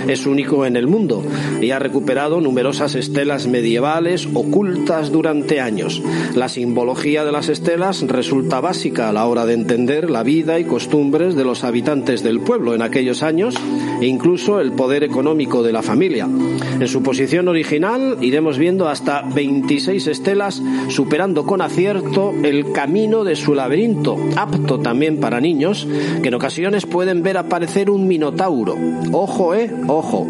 Es 0.09 0.27
único 0.27 0.67
en 0.67 0.77
el 0.77 0.87
mundo 0.87 1.23
y 1.61 1.71
ha 1.73 1.79
recuperado 1.79 2.41
numerosas 2.41 2.95
estelas 2.95 3.47
medievales 3.47 4.29
ocultas 4.35 5.11
durante 5.11 5.61
años. 5.61 6.03
La 6.35 6.49
simbología 6.49 7.25
de 7.25 7.33
las 7.33 7.49
estelas 7.49 8.03
resulta 8.03 8.61
básica 8.61 9.09
a 9.09 9.13
la 9.13 9.27
hora 9.27 9.47
de 9.47 9.55
entender 9.55 10.11
la 10.11 10.23
vida 10.23 10.59
y 10.59 10.65
costumbres 10.65 11.35
de 11.35 11.45
los 11.45 11.65
habitantes 11.65 12.23
del 12.23 12.41
pueblo 12.41 12.75
en 12.75 12.83
aquellos 12.83 13.23
años 13.23 13.57
e 14.01 14.07
incluso 14.07 14.61
el 14.61 14.73
poder 14.73 15.03
económico 15.03 15.63
de 15.63 15.73
la 15.73 15.83
familia. 15.83 16.27
En 16.27 16.89
su 16.89 17.03
posición 17.03 17.49
original 17.49 18.19
iremos 18.21 18.59
viendo 18.59 18.89
hasta 18.89 19.23
26 19.23 20.07
estelas 20.07 20.63
superando 20.89 21.45
con 21.47 21.61
acierto 21.63 22.33
el 22.43 22.73
camino 22.73 23.25
de 23.25 23.37
su 23.37 23.55
laberinto, 23.55 24.17
apto 24.37 24.79
también 24.79 25.19
para 25.19 25.41
niños, 25.41 25.87
que 26.23 26.29
en 26.29 26.35
ocasiones 26.35 26.87
pueden 26.87 27.23
ver 27.23 27.39
aparecer 27.39 27.91
un 27.91 28.07
minotauro. 28.27 28.77
Ojo, 29.13 29.55
eh, 29.55 29.71
ojo. 29.87 30.27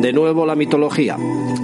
De 0.00 0.12
nuevo 0.12 0.46
la 0.46 0.54
mitología. 0.54 1.16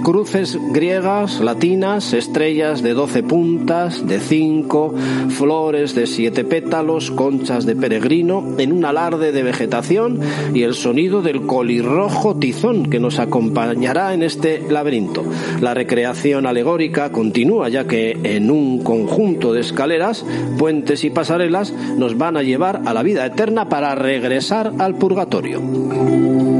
Cruces 0.07 0.57
griegas, 0.71 1.41
latinas, 1.41 2.13
estrellas 2.13 2.81
de 2.81 2.93
12 2.93 3.23
puntas, 3.23 4.07
de 4.07 4.21
5, 4.21 4.95
flores 5.31 5.95
de 5.95 6.07
7 6.07 6.45
pétalos, 6.45 7.11
conchas 7.11 7.65
de 7.65 7.75
peregrino, 7.75 8.55
en 8.57 8.71
un 8.71 8.85
alarde 8.85 9.33
de 9.33 9.43
vegetación 9.43 10.21
y 10.53 10.63
el 10.63 10.75
sonido 10.75 11.21
del 11.21 11.41
colirrojo 11.41 12.37
tizón 12.37 12.89
que 12.89 13.01
nos 13.01 13.19
acompañará 13.19 14.13
en 14.13 14.23
este 14.23 14.61
laberinto. 14.69 15.25
La 15.59 15.73
recreación 15.73 16.45
alegórica 16.45 17.11
continúa 17.11 17.67
ya 17.67 17.85
que 17.85 18.17
en 18.23 18.49
un 18.49 18.83
conjunto 18.83 19.51
de 19.51 19.59
escaleras, 19.59 20.25
puentes 20.57 21.03
y 21.03 21.09
pasarelas 21.09 21.73
nos 21.97 22.17
van 22.17 22.37
a 22.37 22.43
llevar 22.43 22.83
a 22.85 22.93
la 22.93 23.03
vida 23.03 23.25
eterna 23.25 23.67
para 23.67 23.93
regresar 23.93 24.71
al 24.79 24.95
purgatorio. 24.95 26.56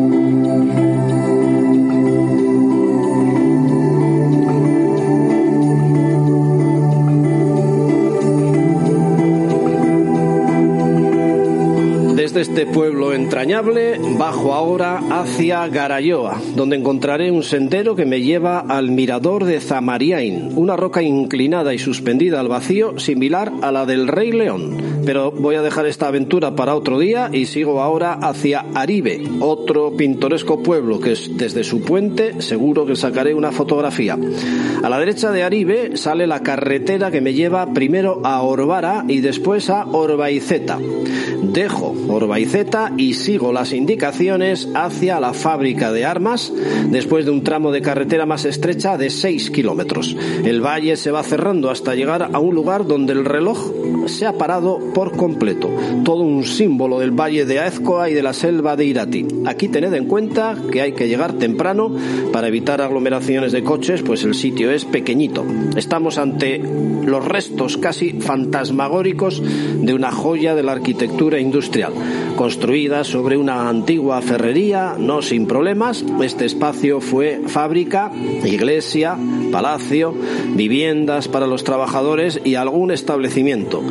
Entrañable, 13.27 13.99
bajo 14.17 14.53
ahora 14.53 15.01
hacia 15.09 15.67
Garayoa, 15.67 16.41
donde 16.55 16.77
encontraré 16.77 17.29
un 17.29 17.43
sendero 17.43 17.93
que 17.93 18.05
me 18.05 18.21
lleva 18.21 18.59
al 18.59 18.89
mirador 18.89 19.43
de 19.43 19.59
Zamariain, 19.59 20.53
una 20.55 20.77
roca 20.77 21.01
inclinada 21.01 21.73
y 21.73 21.77
suspendida 21.77 22.39
al 22.39 22.47
vacío 22.47 22.97
similar 22.99 23.51
a 23.61 23.73
la 23.73 23.85
del 23.85 24.07
Rey 24.07 24.31
León. 24.31 24.77
Pero 25.07 25.31
voy 25.31 25.55
a 25.55 25.61
dejar 25.61 25.85
esta 25.85 26.09
aventura 26.09 26.53
para 26.53 26.75
otro 26.75 26.99
día 26.99 27.29
y 27.31 27.45
sigo 27.45 27.81
ahora 27.81 28.11
hacia 28.15 28.65
Aribe, 28.75 29.23
otro 29.39 29.95
pintoresco 29.95 30.61
pueblo 30.61 30.99
que 30.99 31.13
es 31.13 31.37
desde 31.37 31.63
su 31.63 31.79
puente 31.79 32.41
seguro 32.41 32.85
que 32.85 32.97
sacaré 32.97 33.33
una 33.33 33.53
fotografía. 33.53 34.19
A 34.83 34.89
la 34.89 34.99
derecha 34.99 35.31
de 35.31 35.43
Aribe 35.43 35.95
sale 35.95 36.27
la 36.27 36.43
carretera 36.43 37.09
que 37.09 37.21
me 37.21 37.33
lleva 37.33 37.73
primero 37.73 38.19
a 38.25 38.41
Orbara 38.41 39.05
y 39.07 39.21
después 39.21 39.69
a 39.69 39.85
Orbaiceta. 39.85 40.77
Dejo 41.41 41.95
Orbaiceta 42.09 42.91
y 42.97 43.13
sigo 43.13 43.53
las 43.53 43.71
indicaciones 43.71 44.67
hacia 44.75 45.21
la 45.21 45.31
fábrica 45.31 45.93
de 45.93 46.03
armas 46.03 46.51
después 46.89 47.23
de 47.23 47.31
un 47.31 47.43
tramo 47.43 47.71
de 47.71 47.81
carretera 47.81 48.25
más 48.25 48.43
estrecha 48.43 48.97
de 48.97 49.09
6 49.09 49.51
kilómetros. 49.51 50.17
El 50.43 50.59
valle 50.59 50.97
se 50.97 51.11
va 51.11 51.23
cerrando 51.23 51.69
hasta 51.69 51.95
llegar 51.95 52.29
a 52.33 52.39
un 52.39 52.53
lugar 52.53 52.85
donde 52.85 53.13
el 53.13 53.23
reloj 53.23 53.71
se 54.07 54.25
ha 54.25 54.33
parado 54.33 54.79
por 54.97 55.15
completo. 55.15 55.69
Todo 56.03 56.23
un 56.23 56.43
símbolo 56.43 56.97
del 56.97 57.11
valle 57.11 57.45
de 57.45 57.59
Aezcoa 57.59 58.09
y 58.09 58.15
de 58.15 58.23
la 58.23 58.33
selva 58.33 58.75
de 58.75 58.85
Irati. 58.85 59.27
Aquí 59.45 59.67
tened 59.67 59.93
en 59.93 60.05
cuenta 60.05 60.57
que 60.71 60.81
hay 60.81 60.93
que 60.93 61.07
llegar 61.07 61.33
temprano 61.33 61.95
para 62.33 62.47
evitar 62.47 62.81
aglomeraciones 62.81 63.51
de 63.51 63.61
coches, 63.63 64.01
pues 64.01 64.23
el 64.23 64.33
sitio 64.33 64.71
es 64.71 64.85
pequeñito. 64.85 65.45
Estamos 65.75 66.17
ante 66.17 66.57
los 66.57 67.23
restos 67.23 67.77
casi 67.77 68.13
fantasmagóricos 68.13 69.39
de 69.39 69.93
una 69.93 70.11
joya 70.11 70.55
de 70.55 70.63
la 70.63 70.71
arquitectura 70.71 71.39
industrial. 71.39 71.93
Construida 72.35 73.03
sobre 73.03 73.37
una 73.37 73.69
antigua 73.69 74.19
ferrería, 74.21 74.95
no 74.97 75.21
sin 75.21 75.45
problemas, 75.45 76.03
este 76.23 76.45
espacio 76.45 77.01
fue 77.01 77.41
fábrica, 77.45 78.11
iglesia, 78.43 79.15
palacio, 79.51 80.15
viviendas 80.55 81.27
para 81.27 81.45
los 81.45 81.63
trabajadores 81.63 82.41
y 82.43 82.55
algún 82.55 82.89
establecimiento. 82.89 83.83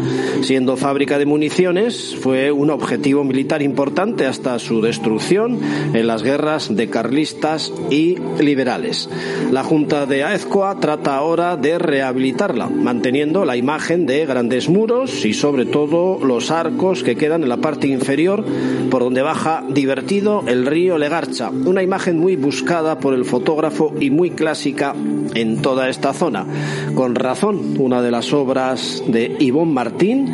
Siendo 0.42 0.76
fábrica 0.76 0.95
de 0.96 1.26
municiones, 1.26 2.16
fue 2.18 2.50
un 2.50 2.70
objetivo 2.70 3.22
militar 3.22 3.60
importante 3.60 4.24
hasta 4.24 4.58
su 4.58 4.80
destrucción 4.80 5.60
en 5.92 6.06
las 6.06 6.22
guerras 6.22 6.74
de 6.74 6.88
carlistas 6.88 7.70
y 7.90 8.16
liberales. 8.40 9.10
La 9.52 9.62
Junta 9.62 10.06
de 10.06 10.24
Aezcoa 10.24 10.80
trata 10.80 11.14
ahora 11.14 11.58
de 11.58 11.78
rehabilitarla, 11.78 12.70
manteniendo 12.70 13.44
la 13.44 13.58
imagen 13.58 14.06
de 14.06 14.24
grandes 14.24 14.70
muros 14.70 15.26
y 15.26 15.34
sobre 15.34 15.66
todo 15.66 16.18
los 16.24 16.50
arcos 16.50 17.02
que 17.02 17.14
quedan 17.14 17.42
en 17.42 17.50
la 17.50 17.58
parte 17.58 17.88
inferior 17.88 18.42
por 18.90 19.02
donde 19.02 19.20
baja 19.20 19.64
divertido 19.68 20.44
el 20.46 20.64
río 20.64 20.96
Legarcha, 20.96 21.50
una 21.50 21.82
imagen 21.82 22.18
muy 22.18 22.36
buscada 22.36 22.98
por 23.00 23.12
el 23.12 23.26
fotógrafo 23.26 23.92
y 24.00 24.08
muy 24.08 24.30
clásica 24.30 24.94
en 25.34 25.60
toda 25.60 25.90
esta 25.90 26.14
zona. 26.14 26.46
Con 26.94 27.14
razón, 27.14 27.76
una 27.78 28.00
de 28.00 28.10
las 28.10 28.32
obras 28.32 29.02
de 29.06 29.36
Ivón 29.40 29.74
Martín, 29.74 30.32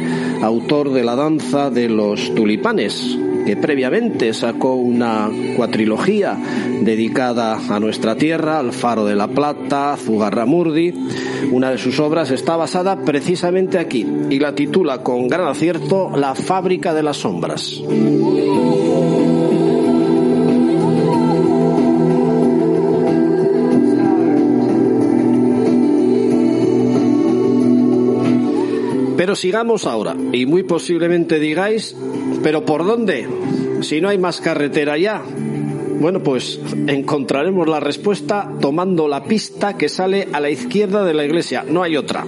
autor 0.53 0.93
de 0.93 1.03
la 1.03 1.17
danza 1.17 1.71
de 1.71 1.89
los 1.89 2.35
tulipanes, 2.35 3.17
que 3.47 3.57
previamente 3.57 4.35
sacó 4.35 4.75
una 4.75 5.31
cuatrilogía 5.57 6.37
dedicada 6.83 7.59
a 7.71 7.81
nuestra 7.81 8.17
tierra, 8.17 8.59
al 8.59 8.73
Faro 8.73 9.07
de 9.07 9.17
la 9.17 9.29
Plata, 9.29 9.97
Zugarramurdi. 9.97 10.93
Una 11.53 11.71
de 11.71 11.79
sus 11.79 11.99
obras 12.01 12.31
está 12.31 12.57
basada 12.57 12.97
precisamente 13.03 13.79
aquí 13.79 14.07
y 14.29 14.39
la 14.39 14.55
titula 14.55 15.03
con 15.03 15.27
gran 15.27 15.49
acierto 15.49 16.11
La 16.15 16.35
fábrica 16.35 16.93
de 16.93 17.03
las 17.03 17.17
sombras. 17.17 17.83
Pero 29.23 29.37
sigamos 29.37 29.87
ahora, 29.87 30.17
y 30.33 30.47
muy 30.47 30.65
posiblemente 30.65 31.39
digáis, 31.39 31.95
¿pero 32.43 32.65
por 32.65 32.85
dónde? 32.85 33.29
Si 33.81 34.01
no 34.01 34.09
hay 34.09 34.19
más 34.19 34.41
carretera 34.41 34.99
ya. 34.99 35.23
Bueno, 36.01 36.25
pues 36.25 36.59
encontraremos 36.89 37.69
la 37.69 37.79
respuesta 37.79 38.51
tomando 38.61 39.07
la 39.07 39.23
pista 39.23 39.79
que 39.79 39.89
sale 39.89 40.27
a 40.33 40.41
la 40.41 40.51
izquierda 40.51 41.05
de 41.05 41.15
la 41.15 41.25
iglesia, 41.25 41.65
no 41.65 41.85
hay 41.85 41.97
otra 41.97 42.27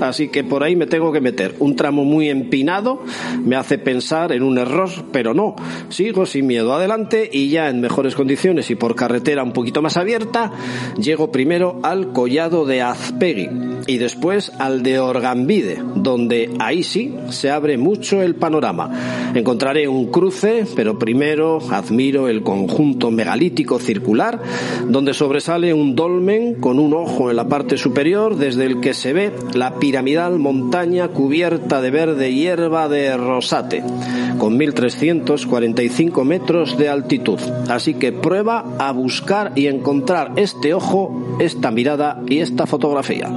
así 0.00 0.30
que 0.30 0.42
por 0.42 0.64
ahí 0.64 0.74
me 0.74 0.88
tengo 0.88 1.12
que 1.12 1.20
meter. 1.20 1.54
Un 1.60 1.76
tramo 1.76 2.04
muy 2.04 2.28
empinado 2.28 3.04
me 3.44 3.54
hace 3.54 3.78
pensar 3.78 4.32
en 4.32 4.42
un 4.42 4.58
error, 4.58 4.90
pero 5.12 5.32
no. 5.32 5.54
Sigo 5.90 6.26
sin 6.26 6.48
miedo 6.48 6.74
adelante 6.74 7.30
y 7.32 7.50
ya 7.50 7.68
en 7.68 7.80
mejores 7.80 8.16
condiciones 8.16 8.68
y 8.72 8.74
por 8.74 8.96
carretera 8.96 9.44
un 9.44 9.52
poquito 9.52 9.80
más 9.80 9.96
abierta, 9.96 10.50
llego 10.98 11.30
primero 11.30 11.78
al 11.84 12.12
collado 12.12 12.64
de 12.66 12.82
Azpegui 12.82 13.71
y 13.86 13.98
después 13.98 14.52
al 14.58 14.82
de 14.82 14.98
Orgambide, 14.98 15.82
donde 15.94 16.50
ahí 16.58 16.82
sí 16.82 17.14
se 17.30 17.50
abre 17.50 17.78
mucho 17.78 18.22
el 18.22 18.34
panorama. 18.34 19.32
Encontraré 19.34 19.88
un 19.88 20.10
cruce, 20.10 20.66
pero 20.76 20.98
primero 20.98 21.58
admiro 21.70 22.28
el 22.28 22.42
conjunto 22.42 23.10
megalítico 23.10 23.78
circular, 23.78 24.40
donde 24.88 25.14
sobresale 25.14 25.74
un 25.74 25.94
dolmen 25.94 26.54
con 26.54 26.78
un 26.78 26.94
ojo 26.94 27.30
en 27.30 27.36
la 27.36 27.48
parte 27.48 27.76
superior 27.76 28.36
desde 28.36 28.66
el 28.66 28.80
que 28.80 28.94
se 28.94 29.12
ve 29.12 29.32
la 29.54 29.78
piramidal 29.78 30.38
montaña 30.38 31.08
cubierta 31.08 31.80
de 31.80 31.90
verde 31.90 32.32
hierba 32.32 32.88
de 32.88 33.16
rosate, 33.16 33.82
con 34.42 34.56
1345 34.56 36.24
metros 36.24 36.76
de 36.76 36.88
altitud. 36.88 37.38
Así 37.68 37.94
que 37.94 38.10
prueba 38.10 38.74
a 38.80 38.90
buscar 38.90 39.52
y 39.54 39.68
encontrar 39.68 40.32
este 40.34 40.74
ojo, 40.74 41.36
esta 41.38 41.70
mirada 41.70 42.20
y 42.26 42.40
esta 42.40 42.66
fotografía. 42.66 43.30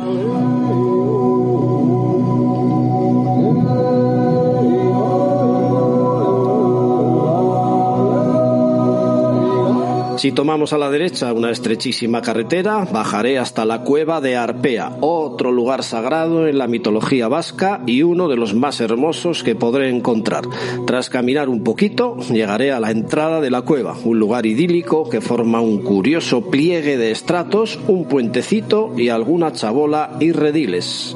Si 10.17 10.31
tomamos 10.31 10.71
a 10.71 10.77
la 10.77 10.89
derecha 10.89 11.33
una 11.33 11.51
estrechísima 11.51 12.21
carretera, 12.21 12.85
bajaré 12.85 13.37
hasta 13.37 13.65
la 13.65 13.81
cueva 13.81 14.21
de 14.21 14.37
Arpea, 14.37 14.97
otro 15.01 15.51
lugar 15.51 15.83
sagrado 15.83 16.47
en 16.47 16.57
la 16.57 16.67
mitología 16.67 17.27
vasca 17.27 17.81
y 17.85 18.01
uno 18.01 18.29
de 18.29 18.37
los 18.37 18.53
más 18.53 18.79
hermosos 18.79 19.43
que 19.43 19.55
podré 19.55 19.89
encontrar. 19.89 20.45
Tras 20.87 21.09
caminar 21.09 21.49
un 21.49 21.63
poquito, 21.63 22.15
llegaré 22.31 22.71
a 22.71 22.79
la 22.79 22.91
entrada 22.91 23.41
de 23.41 23.51
la 23.51 23.63
cueva, 23.63 23.97
un 24.05 24.17
lugar 24.17 24.45
idílico 24.45 25.09
que 25.09 25.19
forma 25.19 25.59
un 25.59 25.79
curioso 25.79 26.49
pliegue 26.49 26.95
de 26.97 27.11
estratos, 27.11 27.77
un 27.87 28.05
puentecito 28.05 28.93
y 28.97 29.09
alguna 29.09 29.51
chabola 29.51 30.15
y 30.21 30.31
rediles. 30.31 31.15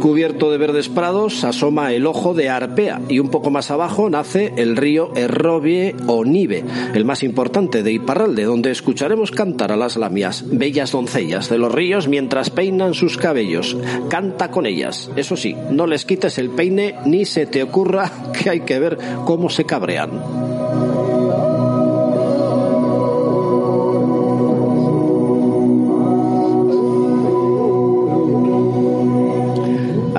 Cubierto 0.00 0.50
de 0.50 0.56
verdes 0.56 0.88
prados 0.88 1.44
asoma 1.44 1.92
el 1.92 2.06
ojo 2.06 2.32
de 2.32 2.48
Arpea 2.48 3.02
y 3.10 3.18
un 3.18 3.28
poco 3.28 3.50
más 3.50 3.70
abajo 3.70 4.08
nace 4.08 4.54
el 4.56 4.76
río 4.76 5.10
Errobie 5.14 5.94
o 6.06 6.24
Nive, 6.24 6.64
el 6.94 7.04
más 7.04 7.22
importante 7.22 7.82
de 7.82 7.92
Iparralde, 8.30 8.44
donde 8.44 8.70
escucharemos 8.70 9.30
cantar 9.30 9.72
a 9.72 9.76
las 9.76 9.96
lamias, 9.96 10.44
bellas 10.46 10.92
doncellas 10.92 11.48
de 11.48 11.58
los 11.58 11.72
ríos 11.72 12.06
mientras 12.08 12.50
peinan 12.50 12.94
sus 12.94 13.16
cabellos. 13.16 13.76
Canta 14.08 14.50
con 14.50 14.66
ellas. 14.66 15.10
Eso 15.16 15.36
sí, 15.36 15.56
no 15.70 15.86
les 15.86 16.04
quites 16.04 16.38
el 16.38 16.50
peine 16.50 16.94
ni 17.06 17.24
se 17.24 17.46
te 17.46 17.62
ocurra 17.62 18.10
que 18.32 18.50
hay 18.50 18.60
que 18.60 18.78
ver 18.78 18.98
cómo 19.24 19.50
se 19.50 19.64
cabrean. 19.64 20.49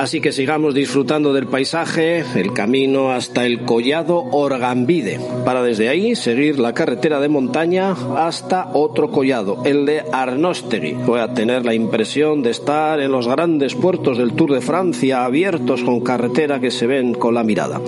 Así 0.01 0.19
que 0.19 0.31
sigamos 0.31 0.73
disfrutando 0.73 1.31
del 1.31 1.45
paisaje, 1.45 2.25
el 2.33 2.53
camino 2.53 3.11
hasta 3.11 3.45
el 3.45 3.61
collado 3.65 4.17
Orgambide, 4.31 5.19
para 5.45 5.61
desde 5.61 5.89
ahí 5.89 6.15
seguir 6.15 6.57
la 6.57 6.73
carretera 6.73 7.19
de 7.19 7.29
montaña 7.29 7.95
hasta 8.17 8.71
otro 8.73 9.11
collado, 9.11 9.61
el 9.63 9.85
de 9.85 10.03
Arnostegui. 10.11 10.93
Voy 10.93 11.19
a 11.19 11.35
tener 11.35 11.67
la 11.67 11.75
impresión 11.75 12.41
de 12.41 12.49
estar 12.49 12.99
en 12.99 13.11
los 13.11 13.27
grandes 13.27 13.75
puertos 13.75 14.17
del 14.17 14.33
Tour 14.33 14.53
de 14.53 14.61
Francia 14.61 15.23
abiertos 15.23 15.83
con 15.83 15.99
carretera 15.99 16.59
que 16.59 16.71
se 16.71 16.87
ven 16.87 17.13
con 17.13 17.35
la 17.35 17.43
mirada 17.43 17.79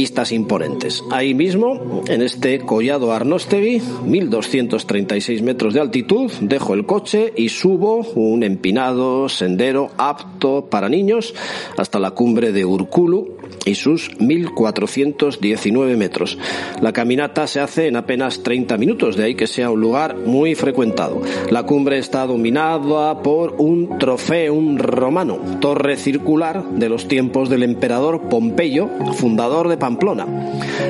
vistas 0.00 0.32
imponentes. 0.32 1.04
Ahí 1.10 1.34
mismo, 1.34 2.02
en 2.08 2.22
este 2.22 2.60
collado 2.60 3.12
Arnostegui, 3.12 3.82
1236 4.06 5.42
metros 5.42 5.74
de 5.74 5.80
altitud, 5.80 6.32
dejo 6.40 6.72
el 6.72 6.86
coche 6.86 7.34
y 7.36 7.50
subo 7.50 7.98
un 8.14 8.42
empinado 8.42 9.28
sendero 9.28 9.90
apto 9.98 10.70
para 10.70 10.88
niños 10.88 11.34
hasta 11.76 11.98
la 11.98 12.12
cumbre 12.12 12.50
de 12.50 12.64
Urkulu 12.64 13.39
y 13.64 13.74
sus 13.74 14.10
1419 14.20 15.96
metros. 15.96 16.38
La 16.80 16.92
caminata 16.92 17.46
se 17.46 17.60
hace 17.60 17.86
en 17.88 17.96
apenas 17.96 18.42
30 18.42 18.76
minutos, 18.78 19.16
de 19.16 19.24
ahí 19.24 19.34
que 19.34 19.46
sea 19.46 19.70
un 19.70 19.80
lugar 19.80 20.16
muy 20.16 20.54
frecuentado. 20.54 21.22
La 21.50 21.64
cumbre 21.64 21.98
está 21.98 22.26
dominada 22.26 23.22
por 23.22 23.56
un 23.58 23.98
trofeum 23.98 24.78
romano, 24.78 25.38
torre 25.60 25.96
circular 25.96 26.64
de 26.70 26.88
los 26.88 27.08
tiempos 27.08 27.48
del 27.48 27.62
emperador 27.62 28.28
Pompeyo, 28.28 28.88
fundador 29.14 29.68
de 29.68 29.76
Pamplona. 29.76 30.26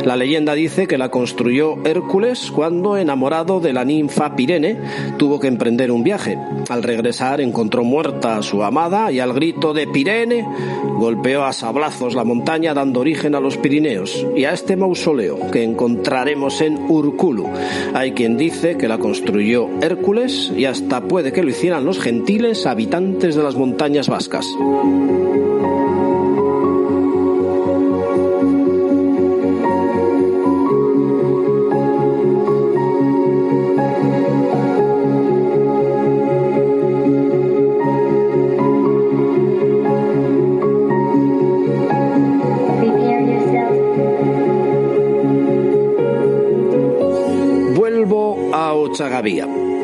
La 0.04 0.16
leyenda 0.16 0.54
dice 0.54 0.86
que 0.86 0.98
la 0.98 1.10
construyó 1.10 1.76
Hércules 1.84 2.50
cuando, 2.54 2.96
enamorado 2.96 3.60
de 3.60 3.72
la 3.72 3.84
ninfa 3.84 4.36
Pirene, 4.36 4.78
tuvo 5.18 5.40
que 5.40 5.48
emprender 5.48 5.90
un 5.90 6.02
viaje. 6.02 6.38
Al 6.68 6.82
regresar 6.82 7.40
encontró 7.40 7.84
muerta 7.84 8.36
a 8.36 8.42
su 8.42 8.62
amada 8.62 9.10
y 9.10 9.20
al 9.20 9.32
grito 9.32 9.72
de 9.72 9.86
Pirene 9.86 10.46
golpeó 10.98 11.44
a 11.44 11.52
sablazos 11.52 12.14
la 12.14 12.24
montaña 12.24 12.49
dando 12.58 13.00
origen 13.00 13.36
a 13.36 13.40
los 13.40 13.56
Pirineos 13.56 14.26
y 14.34 14.44
a 14.44 14.52
este 14.52 14.76
mausoleo 14.76 15.52
que 15.52 15.62
encontraremos 15.62 16.60
en 16.60 16.78
Urkulu. 16.90 17.48
Hay 17.94 18.10
quien 18.10 18.36
dice 18.36 18.76
que 18.76 18.88
la 18.88 18.98
construyó 18.98 19.68
Hércules 19.80 20.52
y 20.56 20.64
hasta 20.64 21.00
puede 21.02 21.32
que 21.32 21.44
lo 21.44 21.50
hicieran 21.50 21.84
los 21.84 22.00
gentiles 22.00 22.66
habitantes 22.66 23.36
de 23.36 23.42
las 23.44 23.54
montañas 23.54 24.08
vascas. 24.08 24.46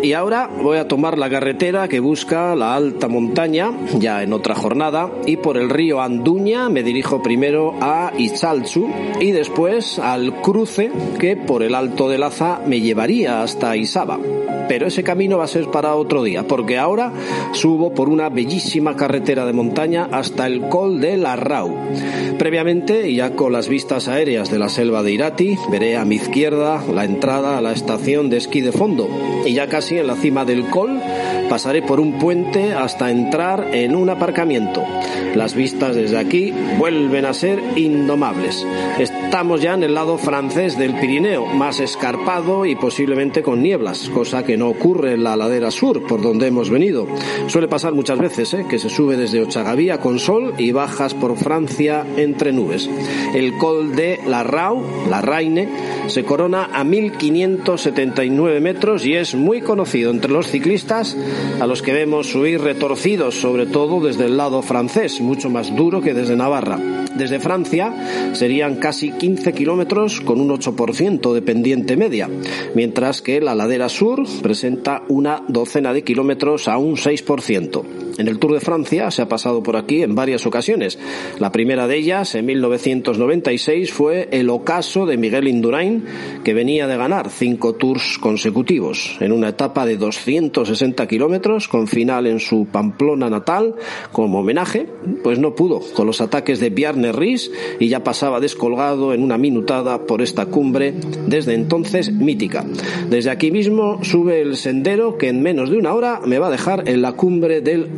Y 0.07 0.13
ahora 0.13 0.49
voy 0.63 0.79
a 0.79 0.87
tomar 0.87 1.19
la 1.19 1.29
carretera 1.29 1.89
que 1.89 1.99
busca 1.99 2.55
la 2.55 2.77
alta 2.77 3.09
montaña, 3.09 3.73
ya 3.99 4.23
en 4.23 4.33
otra 4.33 4.55
jornada, 4.55 5.11
y 5.27 5.37
por 5.37 5.57
el 5.57 5.69
río 5.69 6.01
Anduña 6.01 6.69
me 6.69 6.85
dirijo 6.85 7.25
primero 7.25 7.75
a 7.81 8.13
Itzalchu 8.17 8.89
y 9.21 9.33
después 9.33 9.99
al 9.99 10.41
cruce 10.43 10.93
que 11.19 11.35
por 11.35 11.65
el 11.65 11.75
Alto 11.75 12.09
de 12.09 12.19
Laza 12.19 12.61
me 12.65 12.81
llevaría 12.81 13.43
hasta 13.43 13.77
Isaba. 13.77 14.21
Pero 14.69 14.87
ese 14.87 15.03
camino 15.03 15.39
va 15.39 15.45
a 15.45 15.49
ser 15.49 15.73
para 15.73 15.97
otro 15.97 16.23
día, 16.23 16.45
porque 16.47 16.79
ahora 16.79 17.13
subo 17.53 17.93
por 17.93 18.09
una 18.09 18.29
bellísima 18.29 18.95
carretera 18.95 19.45
de 19.45 19.53
montaña 19.53 20.09
hasta 20.13 20.47
el 20.47 20.69
Col 20.69 21.01
de 21.01 21.17
la 21.17 21.35
Rau. 21.35 21.75
Previamente, 22.39 23.13
ya 23.13 23.35
con 23.35 23.53
las 23.53 23.69
vistas 23.69 24.07
aéreas 24.07 24.51
de 24.51 24.59
la 24.59 24.69
selva 24.69 25.03
de 25.03 25.13
Irati, 25.13 25.57
veré 25.71 25.97
a 25.97 26.05
mi 26.05 26.17
izquierda 26.17 26.83
la 26.93 27.05
entrada 27.05 27.59
a 27.59 27.61
la 27.61 27.73
estación 27.73 28.29
de 28.29 28.37
esquí 28.37 28.61
de 28.61 28.73
fondo. 28.73 29.09
Y 29.47 29.55
ya 29.55 29.69
casi 29.69 29.97
en 29.97 30.09
la 30.09 30.17
cima 30.17 30.45
del 30.45 30.69
Col 30.71 30.96
pasaré 31.49 31.83
por 31.83 32.01
un 32.01 32.19
puente 32.19 32.73
hasta 32.73 33.11
entrar 33.11 33.69
en 33.73 33.95
un 33.95 34.11
aparcamiento. 34.11 34.83
Las 35.35 35.55
vistas 35.55 35.95
desde 35.95 36.19
aquí 36.19 36.53
vuelven 36.79 37.27
a 37.27 37.35
ser 37.35 37.63
indomables. 37.77 38.67
Estamos 38.99 39.61
ya 39.61 39.75
en 39.75 39.83
el 39.83 39.95
lado 39.95 40.19
francés 40.19 40.79
del 40.79 40.95
Pirineo, 40.95 41.47
más 41.47 41.81
escarpado 41.81 42.65
y 42.65 42.75
posiblemente 42.75 43.43
con 43.43 43.63
nieblas, 43.63 44.09
cosa 44.09 44.45
que 44.45 44.57
no 44.57 44.69
ocurre 44.69 45.13
en 45.13 45.25
la 45.25 45.37
ladera 45.37 45.71
sur, 45.71 46.07
por 46.07 46.23
donde 46.23 46.47
hemos 46.47 46.71
venido. 46.71 47.07
Suele 47.49 47.69
pasar 47.69 47.93
muchas 47.93 48.19
veces 48.19 48.55
¿eh? 48.55 48.67
que 48.69 48.79
se 48.79 48.89
sube 48.89 49.17
desde 49.17 49.43
Ochagavía 49.43 49.99
con 49.99 50.19
sol 50.19 50.55
y 50.59 50.73
bajas 50.73 51.15
por 51.15 51.37
Francia 51.37 52.07
entre 52.17 52.53
nubes. 52.53 52.89
El 53.35 53.57
col 53.59 53.95
de 53.95 54.21
la 54.27 54.43
Rau, 54.43 54.83
la 55.11 55.21
Raine, 55.21 55.69
se 56.07 56.25
corona 56.25 56.71
a 56.73 56.85
1579 56.85 58.61
metros 58.61 59.05
y 59.05 59.15
es 59.15 59.35
muy 59.35 59.61
conocido 59.61 60.11
entre 60.11 60.31
los 60.31 60.47
ciclistas 60.47 61.17
a 61.61 61.67
los 61.67 61.83
que 61.83 61.93
vemos 61.93 62.29
subir 62.29 62.61
retorcidos, 62.61 63.35
sobre 63.41 63.67
todo 63.67 64.01
desde 64.01 64.27
el 64.27 64.37
lado 64.37 64.63
francés, 64.63 65.21
mucho 65.21 65.51
más 65.51 65.75
duro 65.75 66.01
que 66.01 66.15
desde 66.15 66.37
Navarra. 66.37 67.06
Desde 67.17 67.41
Francia 67.41 68.33
serían 68.35 68.77
casi 68.77 69.11
15 69.13 69.53
kilómetros 69.53 70.21
con 70.21 70.41
un 70.41 70.51
8% 70.51 71.33
de 71.33 71.43
pendiente 71.43 71.97
media, 71.97 72.29
mientras 72.75 73.23
que 73.23 73.41
la 73.41 73.55
ladera 73.55 73.89
sur 73.89 74.25
presenta 74.43 75.03
una 75.09 75.43
docena 75.49 75.93
de 75.93 76.05
kilómetros 76.05 76.69
a 76.69 76.79
un 76.79 76.97
6%. 76.97 77.83
En 78.19 78.29
el 78.29 78.39
Tour 78.39 78.55
de 78.55 78.61
Francia 78.61 79.11
se 79.11 79.21
ha 79.21 79.29
pasado 79.29 79.63
por 79.63 79.77
aquí 79.77 80.03
en 80.03 80.15
varias 80.15 80.47
ocasiones. 80.47 80.99
La 81.39 81.53
primera 81.53 81.87
de 81.87 81.97
ellas, 81.97 82.35
en 82.35 82.47
1996, 82.47 83.93
fue 83.93 84.29
el 84.33 84.49
ocaso 84.49 85.05
de 85.05 85.19
Miguel 85.19 85.49
Indurain, 85.49 86.05
que 86.43 86.55
venía 86.55 86.87
de 86.87 86.97
ganar 86.97 87.29
cinco 87.31 87.75
tours 87.75 88.19
consecutivos 88.19 89.17
en 89.21 89.33
una 89.33 89.51
etapa 89.51 89.85
de 89.85 89.97
260 89.97 91.07
kilómetros 91.07 91.69
con 91.69 91.89
final 91.89 92.27
en 92.27 92.41
su 92.41 92.67
Pamplona 92.73 93.29
natal. 93.29 93.75
Como 94.13 94.41
homenaje, 94.41 94.87
pues 95.23 95.39
no 95.39 95.55
pudo 95.55 95.81
con 95.95 96.07
los 96.07 96.21
ataques 96.23 96.59
de 96.59 96.71
Bjarne 96.71 97.06
Ries 97.13 97.51
y 97.81 97.89
ya 97.89 98.05
pasaba 98.05 98.41
descolgado 98.41 99.15
en 99.15 99.23
una 99.23 99.39
minutada 99.39 100.07
por 100.07 100.23
esta 100.23 100.47
cumbre 100.47 100.95
desde 101.27 101.55
entonces 101.55 102.13
mítica. 102.13 102.65
Desde 103.09 103.31
aquí 103.31 103.51
mismo 103.51 104.03
sube 104.05 104.41
el 104.41 104.57
sendero 104.57 105.19
que 105.19 105.29
en 105.29 105.43
menos 105.43 105.71
de 105.71 105.79
una 105.79 105.95
hora 105.95 106.21
me 106.25 106.39
va 106.39 106.49
a 106.49 106.51
dejar 106.51 106.89
en 106.89 107.03
la 107.03 107.13
cumbre 107.13 107.61
del 107.61 107.89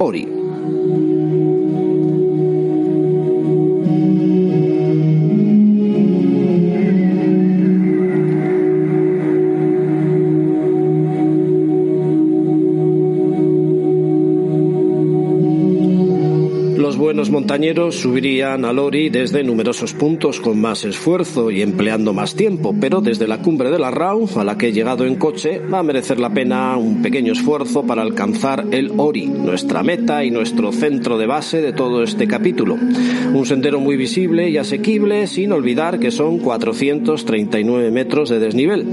los 17.29 17.35
montañeros 17.35 17.97
subirían 17.97 18.65
al 18.65 18.79
Ori 18.79 19.11
desde 19.11 19.45
numerosos 19.45 19.93
puntos 19.93 20.41
con 20.41 20.59
más 20.59 20.87
esfuerzo 20.87 21.51
y 21.51 21.61
empleando 21.61 22.15
más 22.15 22.35
tiempo, 22.35 22.75
pero 22.81 23.03
desde 23.03 23.29
la 23.29 23.43
cumbre 23.43 23.71
de 23.71 23.79
la 23.79 23.91
Rau, 23.91 24.27
a 24.37 24.45
la 24.45 24.57
que 24.57 24.69
he 24.69 24.73
llegado 24.73 25.05
en 25.05 25.17
coche, 25.17 25.59
va 25.59 25.81
a 25.81 25.83
merecer 25.83 26.19
la 26.19 26.33
pena 26.33 26.75
un 26.79 27.03
pequeño 27.03 27.35
esfuerzo 27.35 27.83
para 27.83 28.01
alcanzar 28.01 28.65
el 28.71 28.93
Ori, 28.97 29.27
nuestra 29.27 29.83
meta 29.83 30.25
y 30.25 30.31
nuestro 30.31 30.73
centro 30.73 31.19
de 31.19 31.27
base 31.27 31.61
de 31.61 31.75
todo 31.75 32.03
este 32.03 32.27
capítulo. 32.27 32.77
Un 33.35 33.45
sendero 33.45 33.79
muy 33.79 33.99
visible 33.99 34.49
y 34.49 34.57
asequible, 34.57 35.27
sin 35.27 35.53
olvidar 35.53 35.99
que 35.99 36.11
son 36.11 36.39
439 36.39 37.91
metros 37.91 38.31
de 38.31 38.39
desnivel. 38.39 38.87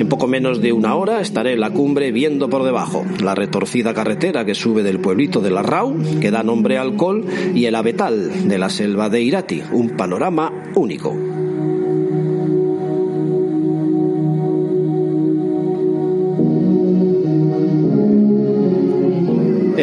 En 0.00 0.08
poco 0.08 0.26
menos 0.26 0.60
de 0.60 0.72
una 0.72 0.96
hora 0.96 1.20
estaré 1.20 1.52
en 1.52 1.60
la 1.60 1.70
cumbre 1.70 2.10
viendo 2.10 2.50
por 2.50 2.64
debajo 2.64 3.04
la 3.22 3.36
retorcida 3.36 3.94
carretera 3.94 4.44
que 4.44 4.56
sube 4.56 4.82
del 4.82 4.98
pueblito 4.98 5.40
de 5.40 5.52
la 5.52 5.62
Rau, 5.62 5.94
que 6.20 6.32
da 6.32 6.42
nombre 6.42 6.78
al 6.78 6.96
col, 6.96 7.24
y 7.54 7.66
el 7.66 7.75
abetal 7.78 8.48
de 8.48 8.58
la 8.58 8.68
selva 8.68 9.08
de 9.08 9.22
Irati, 9.22 9.62
un 9.72 9.90
panorama 9.96 10.52
único. 10.74 11.45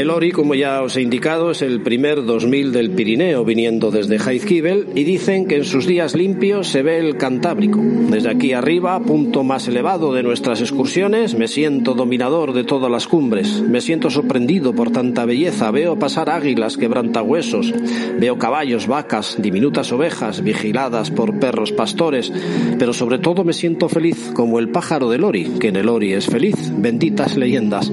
El 0.03 0.09
Ori, 0.09 0.33
como 0.33 0.53
ya 0.53 0.81
os 0.81 0.97
he 0.97 1.01
indicado, 1.01 1.51
es 1.51 1.61
el 1.61 1.79
primer 1.79 2.25
2000 2.25 2.73
del 2.73 2.91
Pirineo 2.91 3.45
viniendo 3.45 3.89
desde 3.89 4.19
Jaizkibel 4.19 4.87
y 4.95 5.05
dicen 5.05 5.47
que 5.47 5.55
en 5.55 5.63
sus 5.63 5.87
días 5.87 6.13
limpios 6.13 6.67
se 6.67 6.83
ve 6.83 6.99
el 6.99 7.15
Cantábrico. 7.15 7.79
Desde 7.81 8.29
aquí 8.29 8.51
arriba, 8.51 8.99
punto 8.99 9.45
más 9.45 9.65
elevado 9.69 10.13
de 10.13 10.21
nuestras 10.21 10.59
excursiones, 10.59 11.35
me 11.35 11.47
siento 11.47 11.93
dominador 11.93 12.51
de 12.51 12.65
todas 12.65 12.91
las 12.91 13.07
cumbres. 13.07 13.61
Me 13.61 13.79
siento 13.79 14.09
sorprendido 14.09 14.75
por 14.75 14.91
tanta 14.91 15.23
belleza. 15.23 15.71
Veo 15.71 15.97
pasar 15.97 16.29
águilas 16.29 16.75
quebrantahuesos. 16.75 17.73
Veo 18.19 18.37
caballos, 18.37 18.87
vacas, 18.87 19.37
diminutas 19.39 19.93
ovejas 19.93 20.43
vigiladas 20.43 21.11
por 21.11 21.39
perros 21.39 21.71
pastores. 21.71 22.29
Pero 22.77 22.91
sobre 22.91 23.19
todo 23.19 23.45
me 23.45 23.53
siento 23.53 23.87
feliz 23.87 24.31
como 24.33 24.59
el 24.59 24.67
pájaro 24.67 25.09
del 25.09 25.23
Ori, 25.23 25.45
que 25.61 25.69
en 25.69 25.77
el 25.77 25.87
Ori 25.87 26.11
es 26.11 26.25
feliz. 26.25 26.73
Benditas 26.75 27.37
leyendas. 27.37 27.89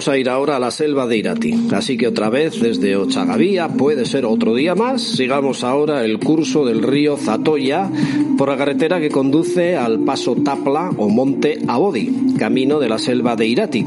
Vamos 0.00 0.14
a 0.14 0.16
ir 0.16 0.30
ahora 0.30 0.56
a 0.56 0.58
la 0.58 0.70
selva 0.70 1.06
de 1.06 1.18
Irati. 1.18 1.68
Así 1.72 1.98
que 1.98 2.08
otra 2.08 2.30
vez 2.30 2.58
desde 2.58 2.96
Ochagavía, 2.96 3.68
puede 3.68 4.06
ser 4.06 4.24
otro 4.24 4.54
día 4.54 4.74
más, 4.74 5.02
sigamos 5.02 5.62
ahora 5.62 6.06
el 6.06 6.18
curso 6.18 6.64
del 6.64 6.82
río 6.82 7.18
Zatoya 7.18 7.90
por 8.38 8.48
la 8.48 8.56
carretera 8.56 8.98
que 8.98 9.10
conduce 9.10 9.76
al 9.76 9.98
paso 9.98 10.36
Tapla 10.36 10.88
o 10.96 11.10
Monte 11.10 11.58
Abodi, 11.68 12.34
camino 12.38 12.78
de 12.78 12.88
la 12.88 12.98
selva 12.98 13.36
de 13.36 13.46
Irati, 13.46 13.84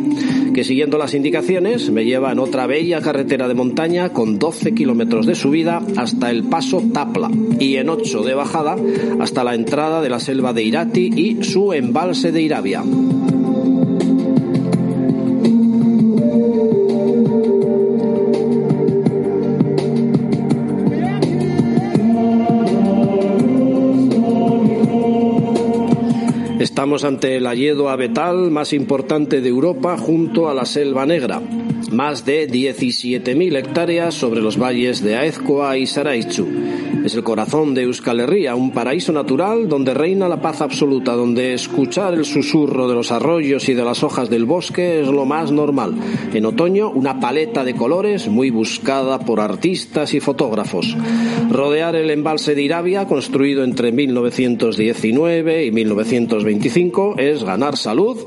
que 0.54 0.64
siguiendo 0.64 1.00
las 1.00 1.16
indicaciones 1.16 1.90
me 1.90 2.06
lleva 2.06 2.32
en 2.32 2.38
otra 2.38 2.68
bella 2.68 3.02
carretera 3.02 3.48
de 3.48 3.56
montaña 3.56 4.10
con 4.10 4.38
12 4.38 4.76
kilómetros 4.76 5.26
de 5.26 5.34
subida 5.34 5.82
hasta 5.98 6.30
el 6.30 6.44
paso 6.44 6.84
Tapla 6.94 7.32
y 7.60 7.78
en 7.78 7.90
8 7.90 8.22
de 8.22 8.36
bajada 8.36 8.76
hasta 9.20 9.44
la 9.44 9.56
entrada 9.56 10.00
de 10.00 10.10
la 10.12 10.20
selva 10.20 10.54
de 10.54 10.62
Irati 10.62 11.10
y 11.16 11.44
su 11.44 11.74
embalse 11.74 12.32
de 12.32 12.44
Irabia. 12.44 12.84
Estamos 26.94 27.12
ante 27.12 27.38
el 27.38 27.48
hayedo 27.48 27.90
abetal 27.90 28.52
más 28.52 28.72
importante 28.72 29.42
de 29.42 29.50
Europa 29.50 29.98
junto 29.98 30.48
a 30.48 30.54
la 30.54 30.64
Selva 30.64 31.08
Negra, 31.08 31.42
más 31.92 32.24
de 32.24 32.48
17.000 32.48 33.58
hectáreas 33.58 34.14
sobre 34.14 34.42
los 34.42 34.62
valles 34.62 35.04
de 35.04 35.16
Aezkoa 35.16 35.76
y 35.80 35.88
Saraichu. 35.88 36.46
Es 37.04 37.16
el 37.16 37.24
corazón 37.24 37.74
de 37.74 37.82
Euskal 37.82 38.22
Herria, 38.22 38.56
un 38.56 38.72
paraíso 38.72 39.12
natural 39.12 39.68
donde 39.68 39.94
reina 39.94 40.30
la 40.30 40.42
paz 40.42 40.62
absoluta, 40.62 41.12
donde 41.12 41.54
escuchar 41.54 42.14
el 42.14 42.24
susurro 42.24 42.88
de 42.88 42.96
los 42.96 43.12
arroyos 43.12 43.68
y 43.68 43.74
de 43.74 43.84
las 43.84 44.04
hojas 44.04 44.30
del 44.30 44.46
bosque 44.46 45.02
es 45.02 45.10
lo 45.10 45.26
más 45.26 45.52
normal. 45.52 45.96
En 46.34 46.46
otoño, 46.46 46.90
una 46.90 47.20
paleta 47.20 47.66
de 47.66 47.76
colores 47.76 48.30
muy 48.30 48.52
buscada 48.52 49.20
por 49.20 49.42
artistas 49.42 50.14
y 50.14 50.22
fotógrafos. 50.22 50.96
Rodear 51.52 51.98
el 51.98 52.10
embalse 52.10 52.56
de 52.56 52.62
Irabia, 52.62 53.06
construido 53.06 53.66
entre 53.66 53.92
1919 53.92 55.66
y 55.66 55.72
1925, 55.74 57.16
es 57.18 57.44
ganar 57.44 57.76
salud, 57.76 58.18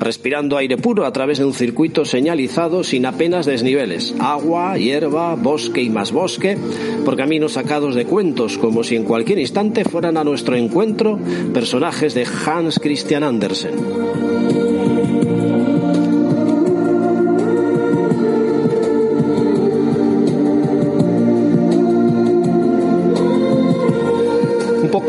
respirando 0.00 0.56
aire 0.56 0.78
puro 0.78 1.04
a 1.04 1.12
través 1.12 1.36
de 1.36 1.44
un 1.44 1.52
circuito 1.52 2.06
señalizado 2.06 2.82
sin 2.82 3.04
apenas 3.04 3.44
desniveles. 3.44 4.14
Agua, 4.18 4.78
hierba, 4.78 5.34
bosque 5.34 5.82
y 5.82 5.90
más 5.90 6.12
bosque, 6.12 6.56
por 7.04 7.14
caminos 7.14 7.52
sacados 7.52 7.94
de 7.94 8.06
cuenta 8.06 8.21
como 8.60 8.84
si 8.84 8.94
en 8.94 9.02
cualquier 9.02 9.40
instante 9.40 9.84
fueran 9.84 10.16
a 10.16 10.22
nuestro 10.22 10.54
encuentro 10.54 11.18
personajes 11.52 12.14
de 12.14 12.24
Hans 12.24 12.78
Christian 12.78 13.24
Andersen. 13.24 14.71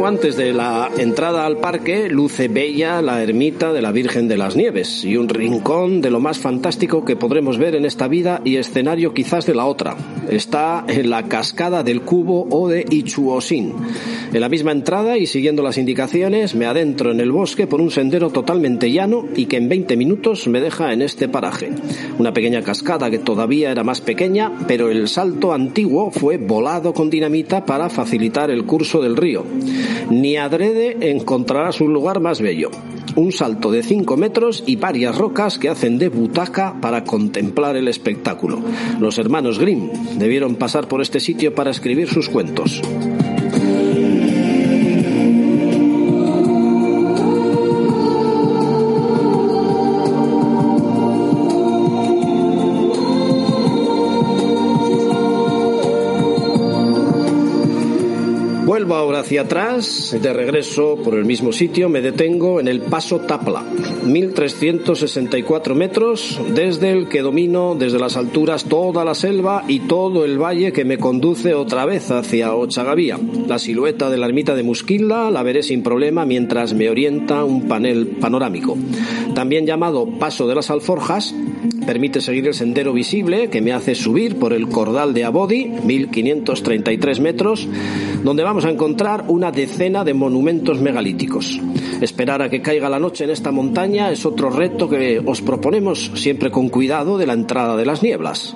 Antes 0.06 0.36
de 0.36 0.54
la 0.54 0.89
entrada 0.97 1.45
al 1.45 1.58
parque 1.58 2.10
luce 2.10 2.47
bella 2.47 3.01
la 3.01 3.24
ermita 3.24 3.72
de 3.72 3.82
la 3.82 3.91
Virgen 3.91 4.28
de 4.28 4.38
las 4.38 4.56
Nieves 4.56 5.06
y 5.06 5.16
un 5.18 5.30
rincón 5.30 6.01
de 6.01 6.10
lo 6.10 6.20
más 6.20 6.39
fantástico 6.39 7.06
que 7.06 7.16
podremos 7.16 7.58
ver 7.58 7.76
en 7.76 7.86
esta 7.86 8.08
vida 8.08 8.41
y 8.43 8.58
escenario 8.58 9.14
quizás 9.14 9.45
de 9.45 9.56
la 9.56 9.66
otra. 9.66 9.95
Está 10.30 10.84
en 10.88 11.10
la 11.10 11.24
cascada 11.30 11.84
del 11.84 12.01
Cubo 12.01 12.47
o 12.49 12.68
de 12.68 12.86
Ichuosin. 12.89 13.74
En 14.34 14.41
la 14.41 14.49
misma 14.49 14.72
entrada 14.72 15.18
y 15.18 15.26
siguiendo 15.26 15.64
las 15.64 15.78
indicaciones 15.78 16.56
me 16.56 16.66
adentro 16.66 17.12
en 17.12 17.20
el 17.20 17.32
bosque 17.32 17.68
por 17.68 17.80
un 17.80 17.91
sendero 17.91 18.30
totalmente 18.30 18.91
llano 18.91 19.26
y 19.36 19.45
que 19.45 19.58
en 19.58 19.70
20 19.70 19.95
minutos 19.95 20.47
me 20.47 20.60
deja 20.60 20.91
en 20.91 21.01
este 21.01 21.30
paraje. 21.30 21.72
Una 22.18 22.34
pequeña 22.34 22.62
cascada 22.62 23.10
que 23.10 23.20
todavía 23.20 23.72
era 23.72 23.84
más 23.84 24.01
pequeña, 24.01 24.51
pero 24.68 24.89
el 24.89 25.08
salto 25.08 25.54
antiguo 25.54 26.12
fue 26.12 26.38
volado 26.38 26.93
con 26.93 27.10
dinamita 27.10 27.66
para 27.66 27.89
facilitar 27.89 28.49
el 28.49 28.66
curso 28.66 29.01
del 29.01 29.16
río 29.16 29.45
ni 30.10 30.38
adrede 30.38 31.12
encontrarás 31.12 31.82
un 31.82 31.93
lugar 31.93 32.20
más 32.20 32.41
bello. 32.41 32.70
Un 33.16 33.32
salto 33.32 33.72
de 33.72 33.84
5 33.84 34.18
metros 34.18 34.64
y 34.66 34.76
varias 34.76 35.18
rocas 35.18 35.58
que 35.58 35.70
hacen 35.70 35.99
de 35.99 36.10
butaca 36.10 36.80
para 36.82 37.04
contemplar 37.04 37.76
el 37.76 37.88
espectáculo. 37.88 38.60
Los 38.99 39.20
hermanos 39.20 39.60
Grimm 39.60 39.89
debieron 40.18 40.56
pasar 40.56 40.88
por 40.88 41.01
este 41.01 41.20
sitio 41.20 41.54
para 41.54 41.72
escribir 41.72 42.10
sus 42.10 42.30
cuentos. 42.30 42.82
Hacia 59.14 59.41
atrás, 59.41 60.18
de 60.22 60.34
regreso 60.34 60.97
por 61.03 61.14
el 61.16 61.24
mismo 61.24 61.51
sitio, 61.51 61.88
me 61.88 62.01
detengo 62.01 62.59
en 62.59 62.68
el 62.68 62.82
Paso 62.82 63.20
Tapla, 63.22 63.64
1364 64.05 65.76
metros, 65.76 66.41
desde 66.53 66.91
el 66.91 67.07
que 67.07 67.22
domino 67.22 67.76
desde 67.76 67.99
las 67.99 68.18
alturas 68.18 68.66
toda 68.66 69.05
la 69.05 69.16
selva 69.16 69.64
y 69.68 69.82
todo 69.82 70.26
el 70.26 70.41
valle 70.41 70.74
que 70.74 70.84
me 70.84 70.97
conduce 70.97 71.53
otra 71.53 71.86
vez 71.86 72.11
hacia 72.11 72.53
Ochagavía. 72.55 73.20
La 73.47 73.59
silueta 73.59 74.09
de 74.09 74.18
la 74.18 74.26
ermita 74.26 74.55
de 74.55 74.64
Musquilla 74.64 75.32
la 75.32 75.43
veré 75.43 75.64
sin 75.64 75.84
problema 75.84 76.26
mientras 76.26 76.74
me 76.74 76.89
orienta 76.89 77.43
un 77.43 77.68
panel 77.68 78.18
panorámico. 78.20 78.78
También 79.36 79.66
llamado 79.66 80.07
Paso 80.20 80.47
de 80.47 80.55
las 80.55 80.70
Alforjas, 80.70 81.34
permite 81.86 82.22
seguir 82.22 82.47
el 82.47 82.53
sendero 82.53 82.93
visible 82.93 83.49
que 83.49 83.61
me 83.61 83.74
hace 83.74 83.95
subir 83.95 84.38
por 84.38 84.53
el 84.53 84.68
cordal 84.68 85.14
de 85.14 85.24
Abodi, 85.24 85.66
1533 85.66 87.20
metros, 87.20 87.68
donde 88.24 88.43
vamos 88.43 88.65
a 88.65 88.69
encontrar 88.69 89.26
una 89.28 89.51
decena 89.51 90.03
de 90.03 90.13
monumentos 90.13 90.80
megalíticos. 90.80 91.59
Esperar 92.01 92.41
a 92.41 92.49
que 92.49 92.61
caiga 92.61 92.89
la 92.89 92.99
noche 92.99 93.26
en 93.26 93.30
esta 93.30 93.51
montaña 93.51 94.11
es 94.11 94.26
otro 94.26 94.49
reto 94.49 94.89
que 94.89 95.21
os 95.24 95.41
proponemos 95.41 96.11
siempre 96.15 96.49
con 96.49 96.69
cuidado 96.69 97.17
de 97.17 97.28
la 97.28 97.34
entrada 97.34 97.76
de 97.76 97.86
las 97.86 98.01
nieblas. 98.01 98.55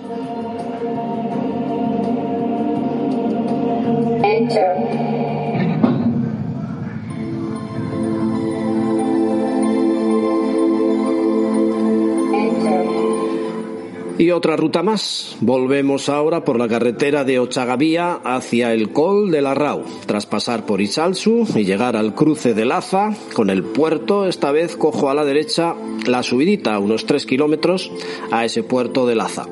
Y 14.18 14.32
otra 14.32 14.56
ruta 14.56 14.82
más. 14.82 15.38
Volvemos 15.42 16.10
ahora 16.10 16.44
por 16.44 16.58
la 16.58 16.68
carretera 16.68 17.24
de 17.24 17.40
Ochagavía 17.40 18.20
hacia 18.24 18.74
el 18.74 18.92
Col 18.92 19.30
de 19.30 19.42
la 19.42 19.54
Rau, 19.54 19.84
tras 20.06 20.26
pasar 20.26 20.66
por 20.66 20.82
Isalsu 20.82 21.48
y 21.56 21.66
llegar 21.66 21.96
al 21.96 22.16
cruce 22.16 22.54
de 22.54 22.66
Laza, 22.66 23.16
con 23.34 23.50
el 23.50 23.64
puerto, 23.64 24.28
esta 24.28 24.52
vez 24.52 24.76
cojo 24.76 25.10
a 25.10 25.14
la 25.14 25.24
derecha 25.24 25.76
la 26.08 26.24
subidita, 26.24 26.80
unos 26.80 27.06
3 27.06 27.26
kilómetros, 27.26 27.92
a 28.32 28.44
ese 28.46 28.64
puerto 28.64 29.06
de 29.06 29.16
Laza. 29.16 29.46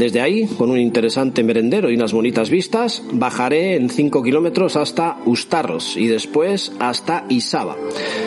Desde 0.00 0.22
ahí, 0.22 0.46
con 0.46 0.70
un 0.70 0.78
interesante 0.78 1.44
merendero 1.44 1.90
y 1.90 1.94
unas 1.94 2.14
bonitas 2.14 2.48
vistas, 2.48 3.02
bajaré 3.12 3.74
en 3.74 3.90
5 3.90 4.22
kilómetros 4.22 4.76
hasta 4.76 5.18
Ustarros 5.26 5.94
y 5.94 6.06
después 6.06 6.72
hasta 6.78 7.26
Isaba. 7.28 7.76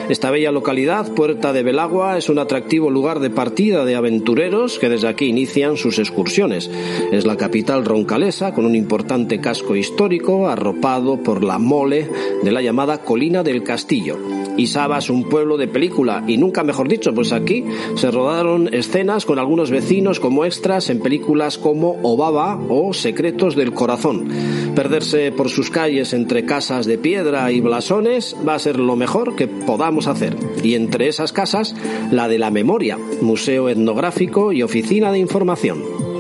Esta 0.08 0.30
bella 0.30 0.52
localidad, 0.52 1.12
Puerta 1.16 1.52
de 1.52 1.64
Belagua, 1.64 2.20
es 2.20 2.30
un 2.30 2.38
atractivo 2.38 2.92
lugar 2.92 3.22
de 3.22 3.32
partida 3.32 3.86
de 3.86 3.96
aventureros 3.96 4.78
que 4.78 4.88
desde 4.88 5.08
aquí 5.08 5.26
inician 5.26 5.76
sus 5.76 5.98
excursiones. 5.98 6.70
Es 7.12 7.26
la 7.26 7.38
capital 7.38 7.86
roncalesa 7.86 8.54
con 8.54 8.68
un 8.68 8.76
importante 8.76 9.42
casco 9.42 9.76
histórico 9.76 10.48
arropado 10.48 11.24
por 11.24 11.44
la 11.44 11.58
mole 11.58 12.08
de 12.44 12.52
la 12.52 12.62
llamada 12.62 13.00
Colina 13.00 13.42
del 13.42 13.64
Castillo. 13.64 14.43
Es 14.58 15.10
un 15.10 15.30
pueblo 15.30 15.58
de 15.58 15.68
película 15.68 16.24
y 16.28 16.38
nunca 16.38 16.64
mejor 16.64 16.88
dicho, 16.88 17.14
pues 17.14 17.32
aquí 17.32 17.64
se 17.96 18.12
rodaron 18.12 18.74
escenas 18.74 19.26
con 19.26 19.40
algunos 19.40 19.72
vecinos 19.72 20.20
como 20.20 20.46
extras 20.46 20.90
en 20.90 21.00
películas 21.00 21.58
como 21.58 21.98
Obaba 22.02 22.60
o 22.70 22.94
Secretos 22.94 23.56
del 23.56 23.74
Corazón. 23.74 24.28
Perderse 24.76 25.32
por 25.32 25.50
sus 25.50 25.70
calles 25.70 26.14
entre 26.14 26.46
casas 26.46 26.86
de 26.86 26.98
piedra 26.98 27.52
y 27.52 27.62
blasones 27.62 28.36
va 28.48 28.56
a 28.56 28.60
ser 28.60 28.80
lo 28.80 28.96
mejor 28.96 29.36
que 29.36 29.48
podamos 29.48 30.08
hacer. 30.08 30.36
Y 30.64 30.76
entre 30.76 31.08
esas 31.08 31.34
casas, 31.34 31.76
la 32.12 32.28
de 32.28 32.40
la 32.40 32.52
memoria, 32.52 32.98
museo 33.22 33.70
etnográfico 33.70 34.52
y 34.52 34.64
oficina 34.64 35.12
de 35.12 35.20
información. 35.20 36.13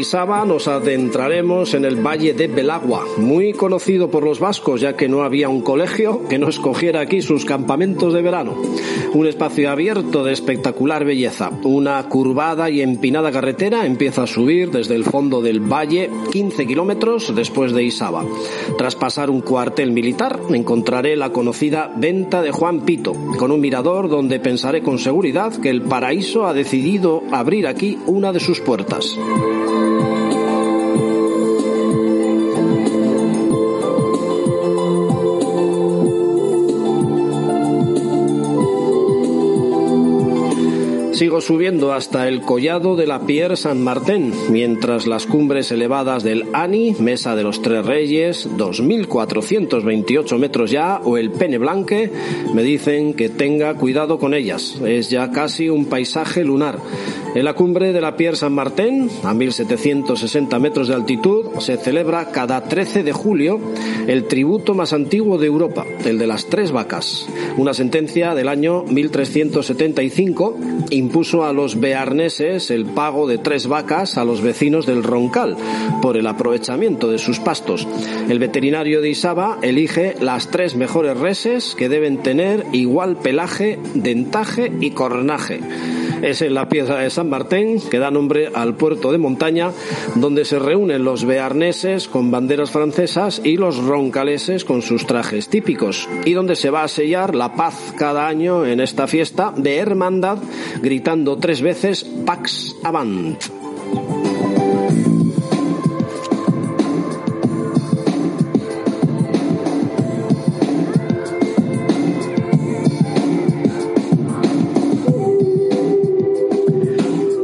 Isaba 0.00 0.46
nos 0.46 0.66
adentraremos 0.66 1.74
en 1.74 1.84
el 1.84 1.96
Valle 1.96 2.32
de 2.32 2.48
Belagua, 2.48 3.04
muy 3.18 3.52
conocido 3.52 4.10
por 4.10 4.24
los 4.24 4.40
vascos 4.40 4.80
ya 4.80 4.96
que 4.96 5.10
no 5.10 5.24
había 5.24 5.50
un 5.50 5.60
colegio 5.60 6.26
que 6.26 6.38
no 6.38 6.48
escogiera 6.48 7.00
aquí 7.00 7.20
sus 7.20 7.44
campamentos 7.44 8.14
de 8.14 8.22
verano. 8.22 8.56
Un 9.12 9.26
espacio 9.26 9.70
abierto 9.70 10.24
de 10.24 10.32
espectacular 10.32 11.04
belleza. 11.04 11.50
Una 11.64 12.02
curvada 12.08 12.70
y 12.70 12.80
empinada 12.80 13.30
carretera 13.30 13.84
empieza 13.84 14.22
a 14.22 14.26
subir 14.26 14.70
desde 14.70 14.94
el 14.94 15.04
fondo 15.04 15.42
del 15.42 15.60
valle 15.60 16.08
15 16.32 16.66
kilómetros 16.66 17.34
después 17.34 17.72
de 17.72 17.82
Isaba. 17.82 18.24
Tras 18.78 18.96
pasar 18.96 19.28
un 19.28 19.42
cuartel 19.42 19.92
militar 19.92 20.40
encontraré 20.50 21.14
la 21.14 21.30
conocida 21.30 21.92
Venta 21.94 22.40
de 22.40 22.52
Juan 22.52 22.86
Pito, 22.86 23.12
con 23.36 23.50
un 23.50 23.60
mirador 23.60 24.08
donde 24.08 24.40
pensaré 24.40 24.82
con 24.82 24.98
seguridad 24.98 25.54
que 25.60 25.68
el 25.68 25.82
paraíso 25.82 26.46
ha 26.46 26.54
decidido 26.54 27.22
abrir 27.32 27.66
aquí 27.66 27.98
una 28.06 28.32
de 28.32 28.40
sus 28.40 28.60
puertas. 28.60 29.18
Sigo 41.20 41.42
subiendo 41.42 41.92
hasta 41.92 42.28
el 42.28 42.40
collado 42.40 42.96
de 42.96 43.06
la 43.06 43.26
Pierre 43.26 43.54
San 43.54 43.82
Martín, 43.84 44.32
mientras 44.48 45.06
las 45.06 45.26
cumbres 45.26 45.70
elevadas 45.70 46.22
del 46.22 46.46
Ani, 46.54 46.96
Mesa 46.98 47.36
de 47.36 47.42
los 47.42 47.60
Tres 47.60 47.84
Reyes, 47.84 48.48
2.428 48.56 50.38
metros 50.38 50.70
ya, 50.70 50.98
o 51.04 51.18
el 51.18 51.30
Pene 51.30 51.58
Blanque, 51.58 52.10
me 52.54 52.62
dicen 52.62 53.12
que 53.12 53.28
tenga 53.28 53.74
cuidado 53.74 54.18
con 54.18 54.32
ellas. 54.32 54.80
Es 54.82 55.10
ya 55.10 55.30
casi 55.30 55.68
un 55.68 55.90
paisaje 55.90 56.42
lunar. 56.42 56.78
En 57.32 57.44
la 57.44 57.54
cumbre 57.54 57.92
de 57.92 58.00
la 58.00 58.16
Pierre 58.16 58.36
San 58.36 58.52
Martín, 58.52 59.08
a 59.22 59.32
1760 59.34 60.58
metros 60.58 60.88
de 60.88 60.94
altitud, 60.94 61.46
se 61.60 61.76
celebra 61.76 62.32
cada 62.32 62.64
13 62.64 63.04
de 63.04 63.12
julio 63.12 63.60
el 64.08 64.24
tributo 64.24 64.74
más 64.74 64.92
antiguo 64.92 65.38
de 65.38 65.46
Europa, 65.46 65.84
el 66.04 66.18
de 66.18 66.26
las 66.26 66.46
tres 66.46 66.72
vacas. 66.72 67.28
Una 67.56 67.72
sentencia 67.72 68.34
del 68.34 68.48
año 68.48 68.82
1375 68.82 70.58
impuso 70.90 71.44
a 71.44 71.52
los 71.52 71.78
bearneses 71.78 72.72
el 72.72 72.86
pago 72.86 73.28
de 73.28 73.38
tres 73.38 73.68
vacas 73.68 74.18
a 74.18 74.24
los 74.24 74.40
vecinos 74.40 74.84
del 74.84 75.04
Roncal 75.04 75.56
por 76.02 76.16
el 76.16 76.26
aprovechamiento 76.26 77.08
de 77.12 77.18
sus 77.18 77.38
pastos. 77.38 77.86
El 78.28 78.40
veterinario 78.40 79.00
de 79.00 79.10
Isaba 79.10 79.58
elige 79.62 80.16
las 80.20 80.50
tres 80.50 80.74
mejores 80.74 81.16
reses 81.16 81.76
que 81.76 81.88
deben 81.88 82.24
tener 82.24 82.66
igual 82.72 83.16
pelaje, 83.16 83.78
dentaje 83.94 84.72
y 84.80 84.90
cornaje. 84.90 85.60
Es 86.22 86.42
en 86.42 86.54
la 86.54 86.68
pieza 86.68 86.98
de 86.98 87.10
San 87.10 87.30
Martín, 87.30 87.80
que 87.90 87.98
da 87.98 88.10
nombre 88.10 88.50
al 88.54 88.74
puerto 88.74 89.12
de 89.12 89.18
montaña, 89.18 89.72
donde 90.16 90.44
se 90.44 90.58
reúnen 90.58 91.04
los 91.04 91.24
bearneses 91.24 92.08
con 92.08 92.30
banderas 92.30 92.70
francesas 92.70 93.40
y 93.44 93.56
los 93.56 93.78
roncaleses 93.78 94.64
con 94.64 94.82
sus 94.82 95.06
trajes 95.06 95.48
típicos, 95.48 96.08
y 96.24 96.32
donde 96.32 96.56
se 96.56 96.70
va 96.70 96.84
a 96.84 96.88
sellar 96.88 97.34
la 97.34 97.54
paz 97.54 97.94
cada 97.96 98.28
año 98.28 98.66
en 98.66 98.80
esta 98.80 99.06
fiesta 99.06 99.52
de 99.56 99.76
hermandad, 99.76 100.38
gritando 100.82 101.36
tres 101.36 101.62
veces 101.62 102.04
Pax 102.04 102.76
Avant. 102.82 103.59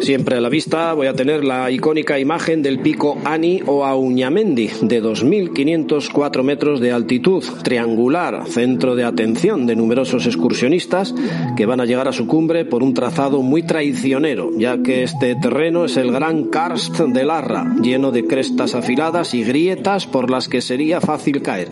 Siempre 0.07 0.37
a 0.37 0.41
la 0.41 0.49
vista 0.49 0.93
voy 0.93 1.09
a 1.09 1.15
tener 1.15 1.45
la 1.45 1.69
icónica 1.69 2.17
imagen 2.21 2.63
del 2.63 2.79
pico 2.79 3.19
Ani 3.25 3.61
o 3.67 3.85
Auñamendi, 3.85 4.71
de 4.83 5.03
2.504 5.03 6.45
metros 6.45 6.79
de 6.79 6.93
altitud, 6.93 7.43
triangular, 7.65 8.47
centro 8.47 8.95
de 8.95 9.03
atención 9.03 9.67
de 9.67 9.75
numerosos 9.75 10.27
excursionistas 10.27 11.13
que 11.57 11.67
van 11.67 11.81
a 11.81 11.87
llegar 11.87 12.07
a 12.07 12.13
su 12.13 12.29
cumbre 12.29 12.65
por 12.65 12.85
un 12.85 12.95
trazado 12.95 13.43
muy 13.43 13.65
traicionero, 13.65 14.53
ya 14.57 14.81
que 14.81 15.03
este 15.03 15.35
terreno 15.35 15.87
es 15.87 15.97
el 15.97 16.13
gran 16.13 16.45
karst 16.51 17.01
de 17.01 17.25
Larra, 17.25 17.75
lleno 17.83 18.13
de 18.13 18.29
crestas 18.29 18.77
afiladas 18.77 19.35
y 19.35 19.43
grietas 19.43 20.07
por 20.07 20.31
las 20.31 20.49
que 20.49 20.61
sería 20.61 21.01
fácil 21.01 21.43
caer. 21.43 21.67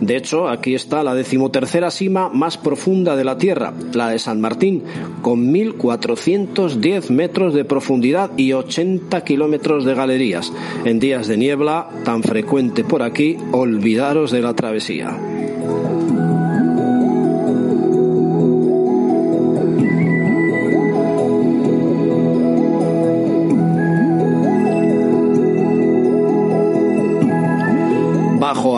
De 0.00 0.16
hecho, 0.16 0.48
aquí 0.48 0.76
está 0.76 1.02
la 1.02 1.16
decimotercera 1.16 1.90
cima 1.90 2.28
más 2.28 2.58
profunda 2.58 3.16
de 3.16 3.24
la 3.24 3.38
Tierra, 3.38 3.74
la 3.92 4.10
de 4.10 4.20
San 4.20 4.40
Martín, 4.40 4.84
con 5.20 5.52
1.410 5.52 7.10
metros 7.10 7.54
de 7.54 7.71
profundidad 7.72 8.32
y 8.36 8.52
80 8.52 9.24
kilómetros 9.24 9.86
de 9.86 9.94
galerías. 9.94 10.52
En 10.84 10.98
días 10.98 11.26
de 11.26 11.38
niebla, 11.38 11.88
tan 12.04 12.22
frecuente 12.22 12.84
por 12.84 13.02
aquí, 13.02 13.38
olvidaros 13.50 14.30
de 14.30 14.42
la 14.42 14.52
travesía. 14.52 15.18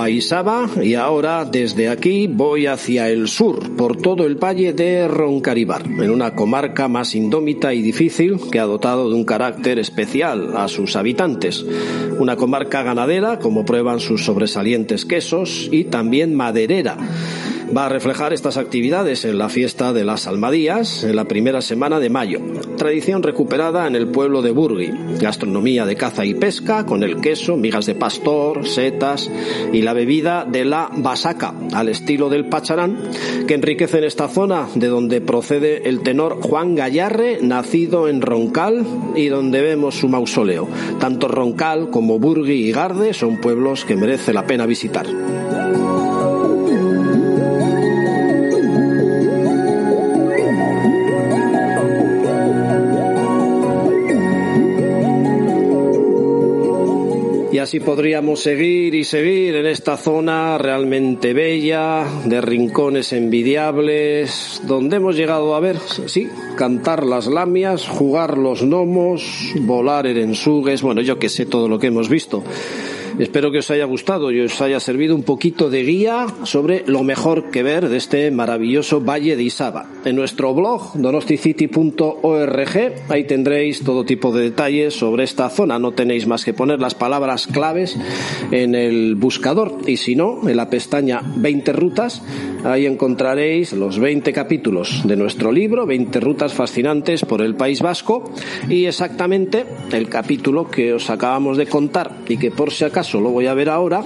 Y 0.09 0.95
ahora 0.95 1.47
desde 1.47 1.89
aquí 1.89 2.27
voy 2.27 2.67
hacia 2.67 3.09
el 3.09 3.27
sur, 3.29 3.75
por 3.75 3.97
todo 3.97 4.27
el 4.27 4.35
valle 4.35 4.75
de 4.75 5.09
Roncaribar, 5.09 5.87
en 5.87 6.11
una 6.11 6.35
comarca 6.35 6.89
más 6.89 7.15
indómita 7.15 7.73
y 7.73 7.81
difícil 7.81 8.39
que 8.51 8.61
ha 8.61 8.65
dotado 8.65 9.09
de 9.09 9.15
un 9.15 9.25
carácter 9.25 9.79
especial 9.79 10.57
a 10.57 10.69
sus 10.69 10.97
habitantes. 10.97 11.65
Una 12.19 12.37
comarca 12.37 12.83
ganadera, 12.83 13.39
como 13.39 13.65
prueban 13.65 13.99
sus 13.99 14.25
sobresalientes 14.25 15.07
quesos, 15.07 15.69
y 15.73 15.85
también 15.85 16.35
maderera 16.35 16.99
va 17.77 17.87
a 17.87 17.89
reflejar 17.89 18.33
estas 18.33 18.57
actividades 18.57 19.25
en 19.25 19.39
la 19.39 19.49
fiesta 19.49 19.93
de 19.93 20.05
las 20.05 20.27
Almadías 20.27 21.05
en 21.05 21.17
la 21.17 21.25
primera 21.25 21.61
semana 21.61 22.01
de 22.01 22.11
mayo. 22.11 22.41
Tradición 22.77 23.23
recuperada 23.23 23.87
en 23.87 23.95
el 23.95 24.09
pueblo 24.09 24.43
de 24.43 24.51
Burgui. 24.51 24.91
Gastronomía 25.21 25.87
de 25.87 25.97
caza 25.97 26.25
y 26.25 26.35
pesca 26.35 26.87
con 26.87 27.03
el 27.03 27.21
queso, 27.21 27.57
migas 27.57 27.87
de 27.87 27.95
pastor, 27.95 28.67
setas 28.67 29.31
y 29.73 29.83
la 29.83 29.93
bebida 29.93 30.45
de 30.45 30.65
la 30.65 30.91
basaca 30.97 31.55
al 31.73 31.89
estilo 31.89 32.29
del 32.29 32.49
pacharán 32.49 32.97
que 33.47 33.55
enriquecen 33.55 34.05
esta 34.05 34.29
zona 34.29 34.69
de 34.75 34.89
donde 34.89 35.21
procede 35.21 35.89
el 35.89 36.01
tenor 36.01 36.41
Juan 36.43 36.75
Gallarre, 36.75 37.39
nacido 37.43 38.09
en 38.09 38.21
Roncal 38.21 38.85
y 39.15 39.29
donde 39.29 39.63
vemos 39.63 39.97
su 39.97 40.09
mausoleo. 40.09 40.69
Tanto 40.99 41.29
Roncal 41.29 41.91
como 41.91 42.19
Burgui 42.19 42.69
y 42.69 42.73
Garde 42.73 43.15
son 43.15 43.41
pueblos 43.41 43.85
que 43.85 43.97
merece 43.97 44.33
la 44.33 44.47
pena 44.47 44.67
visitar. 44.67 45.07
Así 57.65 57.81
podríamos 57.81 58.41
seguir 58.41 58.95
y 58.95 59.05
seguir 59.05 59.57
en 59.57 59.65
esta 59.65 59.97
zona 59.97 60.59
realmente 60.59 61.33
bella, 61.33 62.05
de 62.27 62.43
rincones 62.43 63.15
envidiables, 63.15 64.61
donde 64.67 64.97
hemos 64.97 65.17
llegado 65.17 65.55
a 65.55 65.61
ver, 65.61 65.79
sí, 65.79 66.29
cantar 66.59 67.07
las 67.07 67.27
lamias, 67.27 67.89
jugar 67.89 68.37
los 68.37 68.63
gnomos, 68.63 69.55
volar 69.63 70.07
erensugues, 70.07 70.83
bueno, 70.83 71.01
yo 71.01 71.19
que 71.19 71.31
sé 71.31 71.47
todo 71.47 71.67
lo 71.67 71.79
que 71.79 71.87
hemos 71.87 72.11
visto. 72.11 72.45
Espero 73.19 73.53
que 73.53 73.59
os 73.59 73.71
haya 73.71 73.85
gustado 73.85 74.33
y 74.33 74.41
os 74.41 74.61
haya 74.61 74.81
servido 74.81 75.15
un 75.15 75.23
poquito 75.23 75.71
de 75.71 75.85
guía 75.85 76.27
sobre 76.43 76.83
lo 76.89 77.05
mejor 77.05 77.51
que 77.53 77.63
ver 77.63 77.89
de 77.89 77.97
este 77.97 78.29
maravilloso 78.33 79.01
Valle 79.01 79.37
de 79.37 79.45
Isaba. 79.45 79.87
En 80.05 80.17
nuestro 80.17 80.53
blog 80.53 80.95
donosticity.org 80.95 82.93
ahí 83.09 83.25
tendréis 83.25 83.85
todo 83.85 84.05
tipo 84.05 84.33
de 84.33 84.43
detalles 84.43 84.95
sobre 84.95 85.23
esta 85.23 85.49
zona. 85.49 85.79
No 85.79 85.93
tenéis 85.93 86.27
más 86.27 86.45
que 86.45 86.55
poner 86.55 86.81
las 86.81 86.97
palabras 86.97 87.47
claves 87.47 87.97
en 88.51 88.75
el 88.75 89.15
buscador 89.15 89.79
y 89.87 89.97
si 89.97 90.17
no, 90.17 90.49
en 90.49 90.57
la 90.57 90.69
pestaña 90.69 91.23
20 91.37 91.73
rutas, 91.73 92.21
ahí 92.65 92.85
encontraréis 92.85 93.75
los 93.75 94.01
20 94.01 94.33
capítulos 94.33 95.03
de 95.05 95.15
nuestro 95.17 95.53
libro, 95.53 95.87
20 95.87 96.19
rutas 96.19 96.53
fascinantes 96.53 97.25
por 97.25 97.43
el 97.43 97.55
País 97.55 97.81
Vasco 97.81 98.25
y 98.69 98.87
exactamente 98.87 99.65
el 99.93 100.09
capítulo 100.09 100.69
que 100.69 100.95
os 100.95 101.11
acabamos 101.11 101.57
de 101.57 101.67
contar 101.67 102.11
y 102.27 102.39
que 102.39 102.51
por 102.51 102.73
si 102.73 102.85
acaso 102.85 103.04
lo 103.13 103.31
voy 103.31 103.47
a 103.47 103.55
ver 103.55 103.69
ahora. 103.69 104.05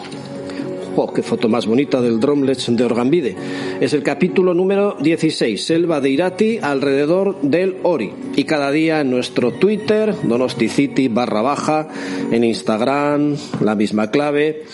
¡Oh, 0.96 1.12
qué 1.12 1.22
foto 1.22 1.49
más 1.49 1.66
bonita 1.66 2.01
del 2.01 2.18
Dromlech 2.18 2.66
de 2.66 2.84
Orgambide! 2.84 3.36
Es 3.80 3.92
el 3.92 4.03
capítulo 4.03 4.53
número 4.53 4.96
16, 4.99 5.64
Selva 5.64 6.01
de 6.01 6.11
Irati 6.11 6.59
alrededor 6.61 7.40
del 7.40 7.76
Ori. 7.84 8.12
Y 8.34 8.42
cada 8.44 8.72
día 8.72 9.01
en 9.01 9.11
nuestro 9.11 9.53
Twitter, 9.53 10.12
Donosticity 10.24 11.07
barra 11.07 11.40
baja, 11.40 11.88
en 12.32 12.42
Instagram, 12.42 13.36
la 13.61 13.76
misma 13.76 14.11
clave, 14.11 14.64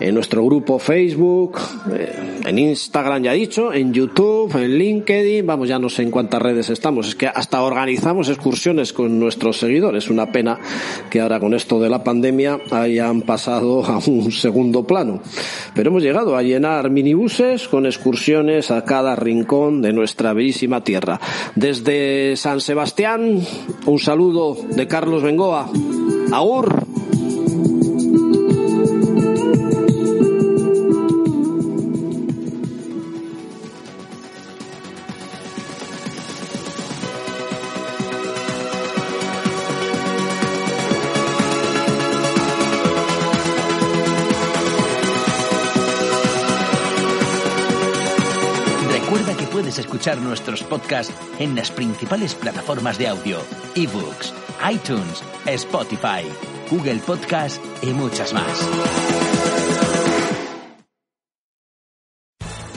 en 0.00 0.14
nuestro 0.14 0.44
grupo 0.44 0.78
Facebook, 0.78 1.58
eh, 1.92 2.40
en 2.44 2.58
Instagram 2.58 3.22
ya 3.22 3.32
dicho, 3.32 3.72
en 3.72 3.92
YouTube, 3.92 4.54
en 4.56 4.76
LinkedIn, 4.76 5.46
vamos, 5.46 5.68
ya 5.68 5.78
no 5.78 5.88
sé 5.88 6.02
en 6.02 6.10
cuántas 6.10 6.42
redes 6.42 6.68
estamos, 6.70 7.08
es 7.08 7.14
que 7.14 7.28
hasta 7.28 7.62
organizamos 7.62 8.28
excursiones 8.28 8.92
con 8.92 9.18
nuestros 9.18 9.58
seguidores, 9.58 10.10
una 10.10 10.32
pena 10.32 10.58
que 11.10 11.20
ahora 11.20 11.38
con 11.38 11.54
esto 11.54 11.80
de 11.80 11.88
la 11.88 12.02
pandemia 12.02 12.58
hayan 12.70 13.22
pasado 13.22 13.84
a 13.84 13.98
un 14.06 14.32
segundo 14.32 14.86
plano. 14.86 15.20
Pero 15.74 15.90
hemos 15.90 16.02
llegado 16.02 16.36
a 16.36 16.42
llenar 16.42 16.90
minibuses 16.90 17.68
con 17.68 17.86
excursiones 17.86 18.70
a 18.70 18.84
cada 18.84 19.16
rincón 19.16 19.80
de 19.80 19.92
nuestra 19.92 20.32
bellísima 20.32 20.82
tierra. 20.82 21.20
Desde 21.54 22.36
San 22.36 22.60
Sebastián, 22.60 23.40
un 23.86 23.98
saludo 23.98 24.56
de 24.70 24.86
Carlos 24.86 25.22
Bengoa. 25.22 25.70
Aur. 26.32 26.83
Nuestros 50.12 50.62
podcasts 50.62 51.14
en 51.38 51.54
las 51.54 51.70
principales 51.70 52.34
plataformas 52.34 52.98
de 52.98 53.08
audio, 53.08 53.38
ebooks, 53.74 54.34
iTunes, 54.70 55.22
Spotify, 55.46 56.28
Google 56.70 56.98
Podcast 56.98 57.58
y 57.82 57.86
muchas 57.86 58.34
más. 58.34 59.13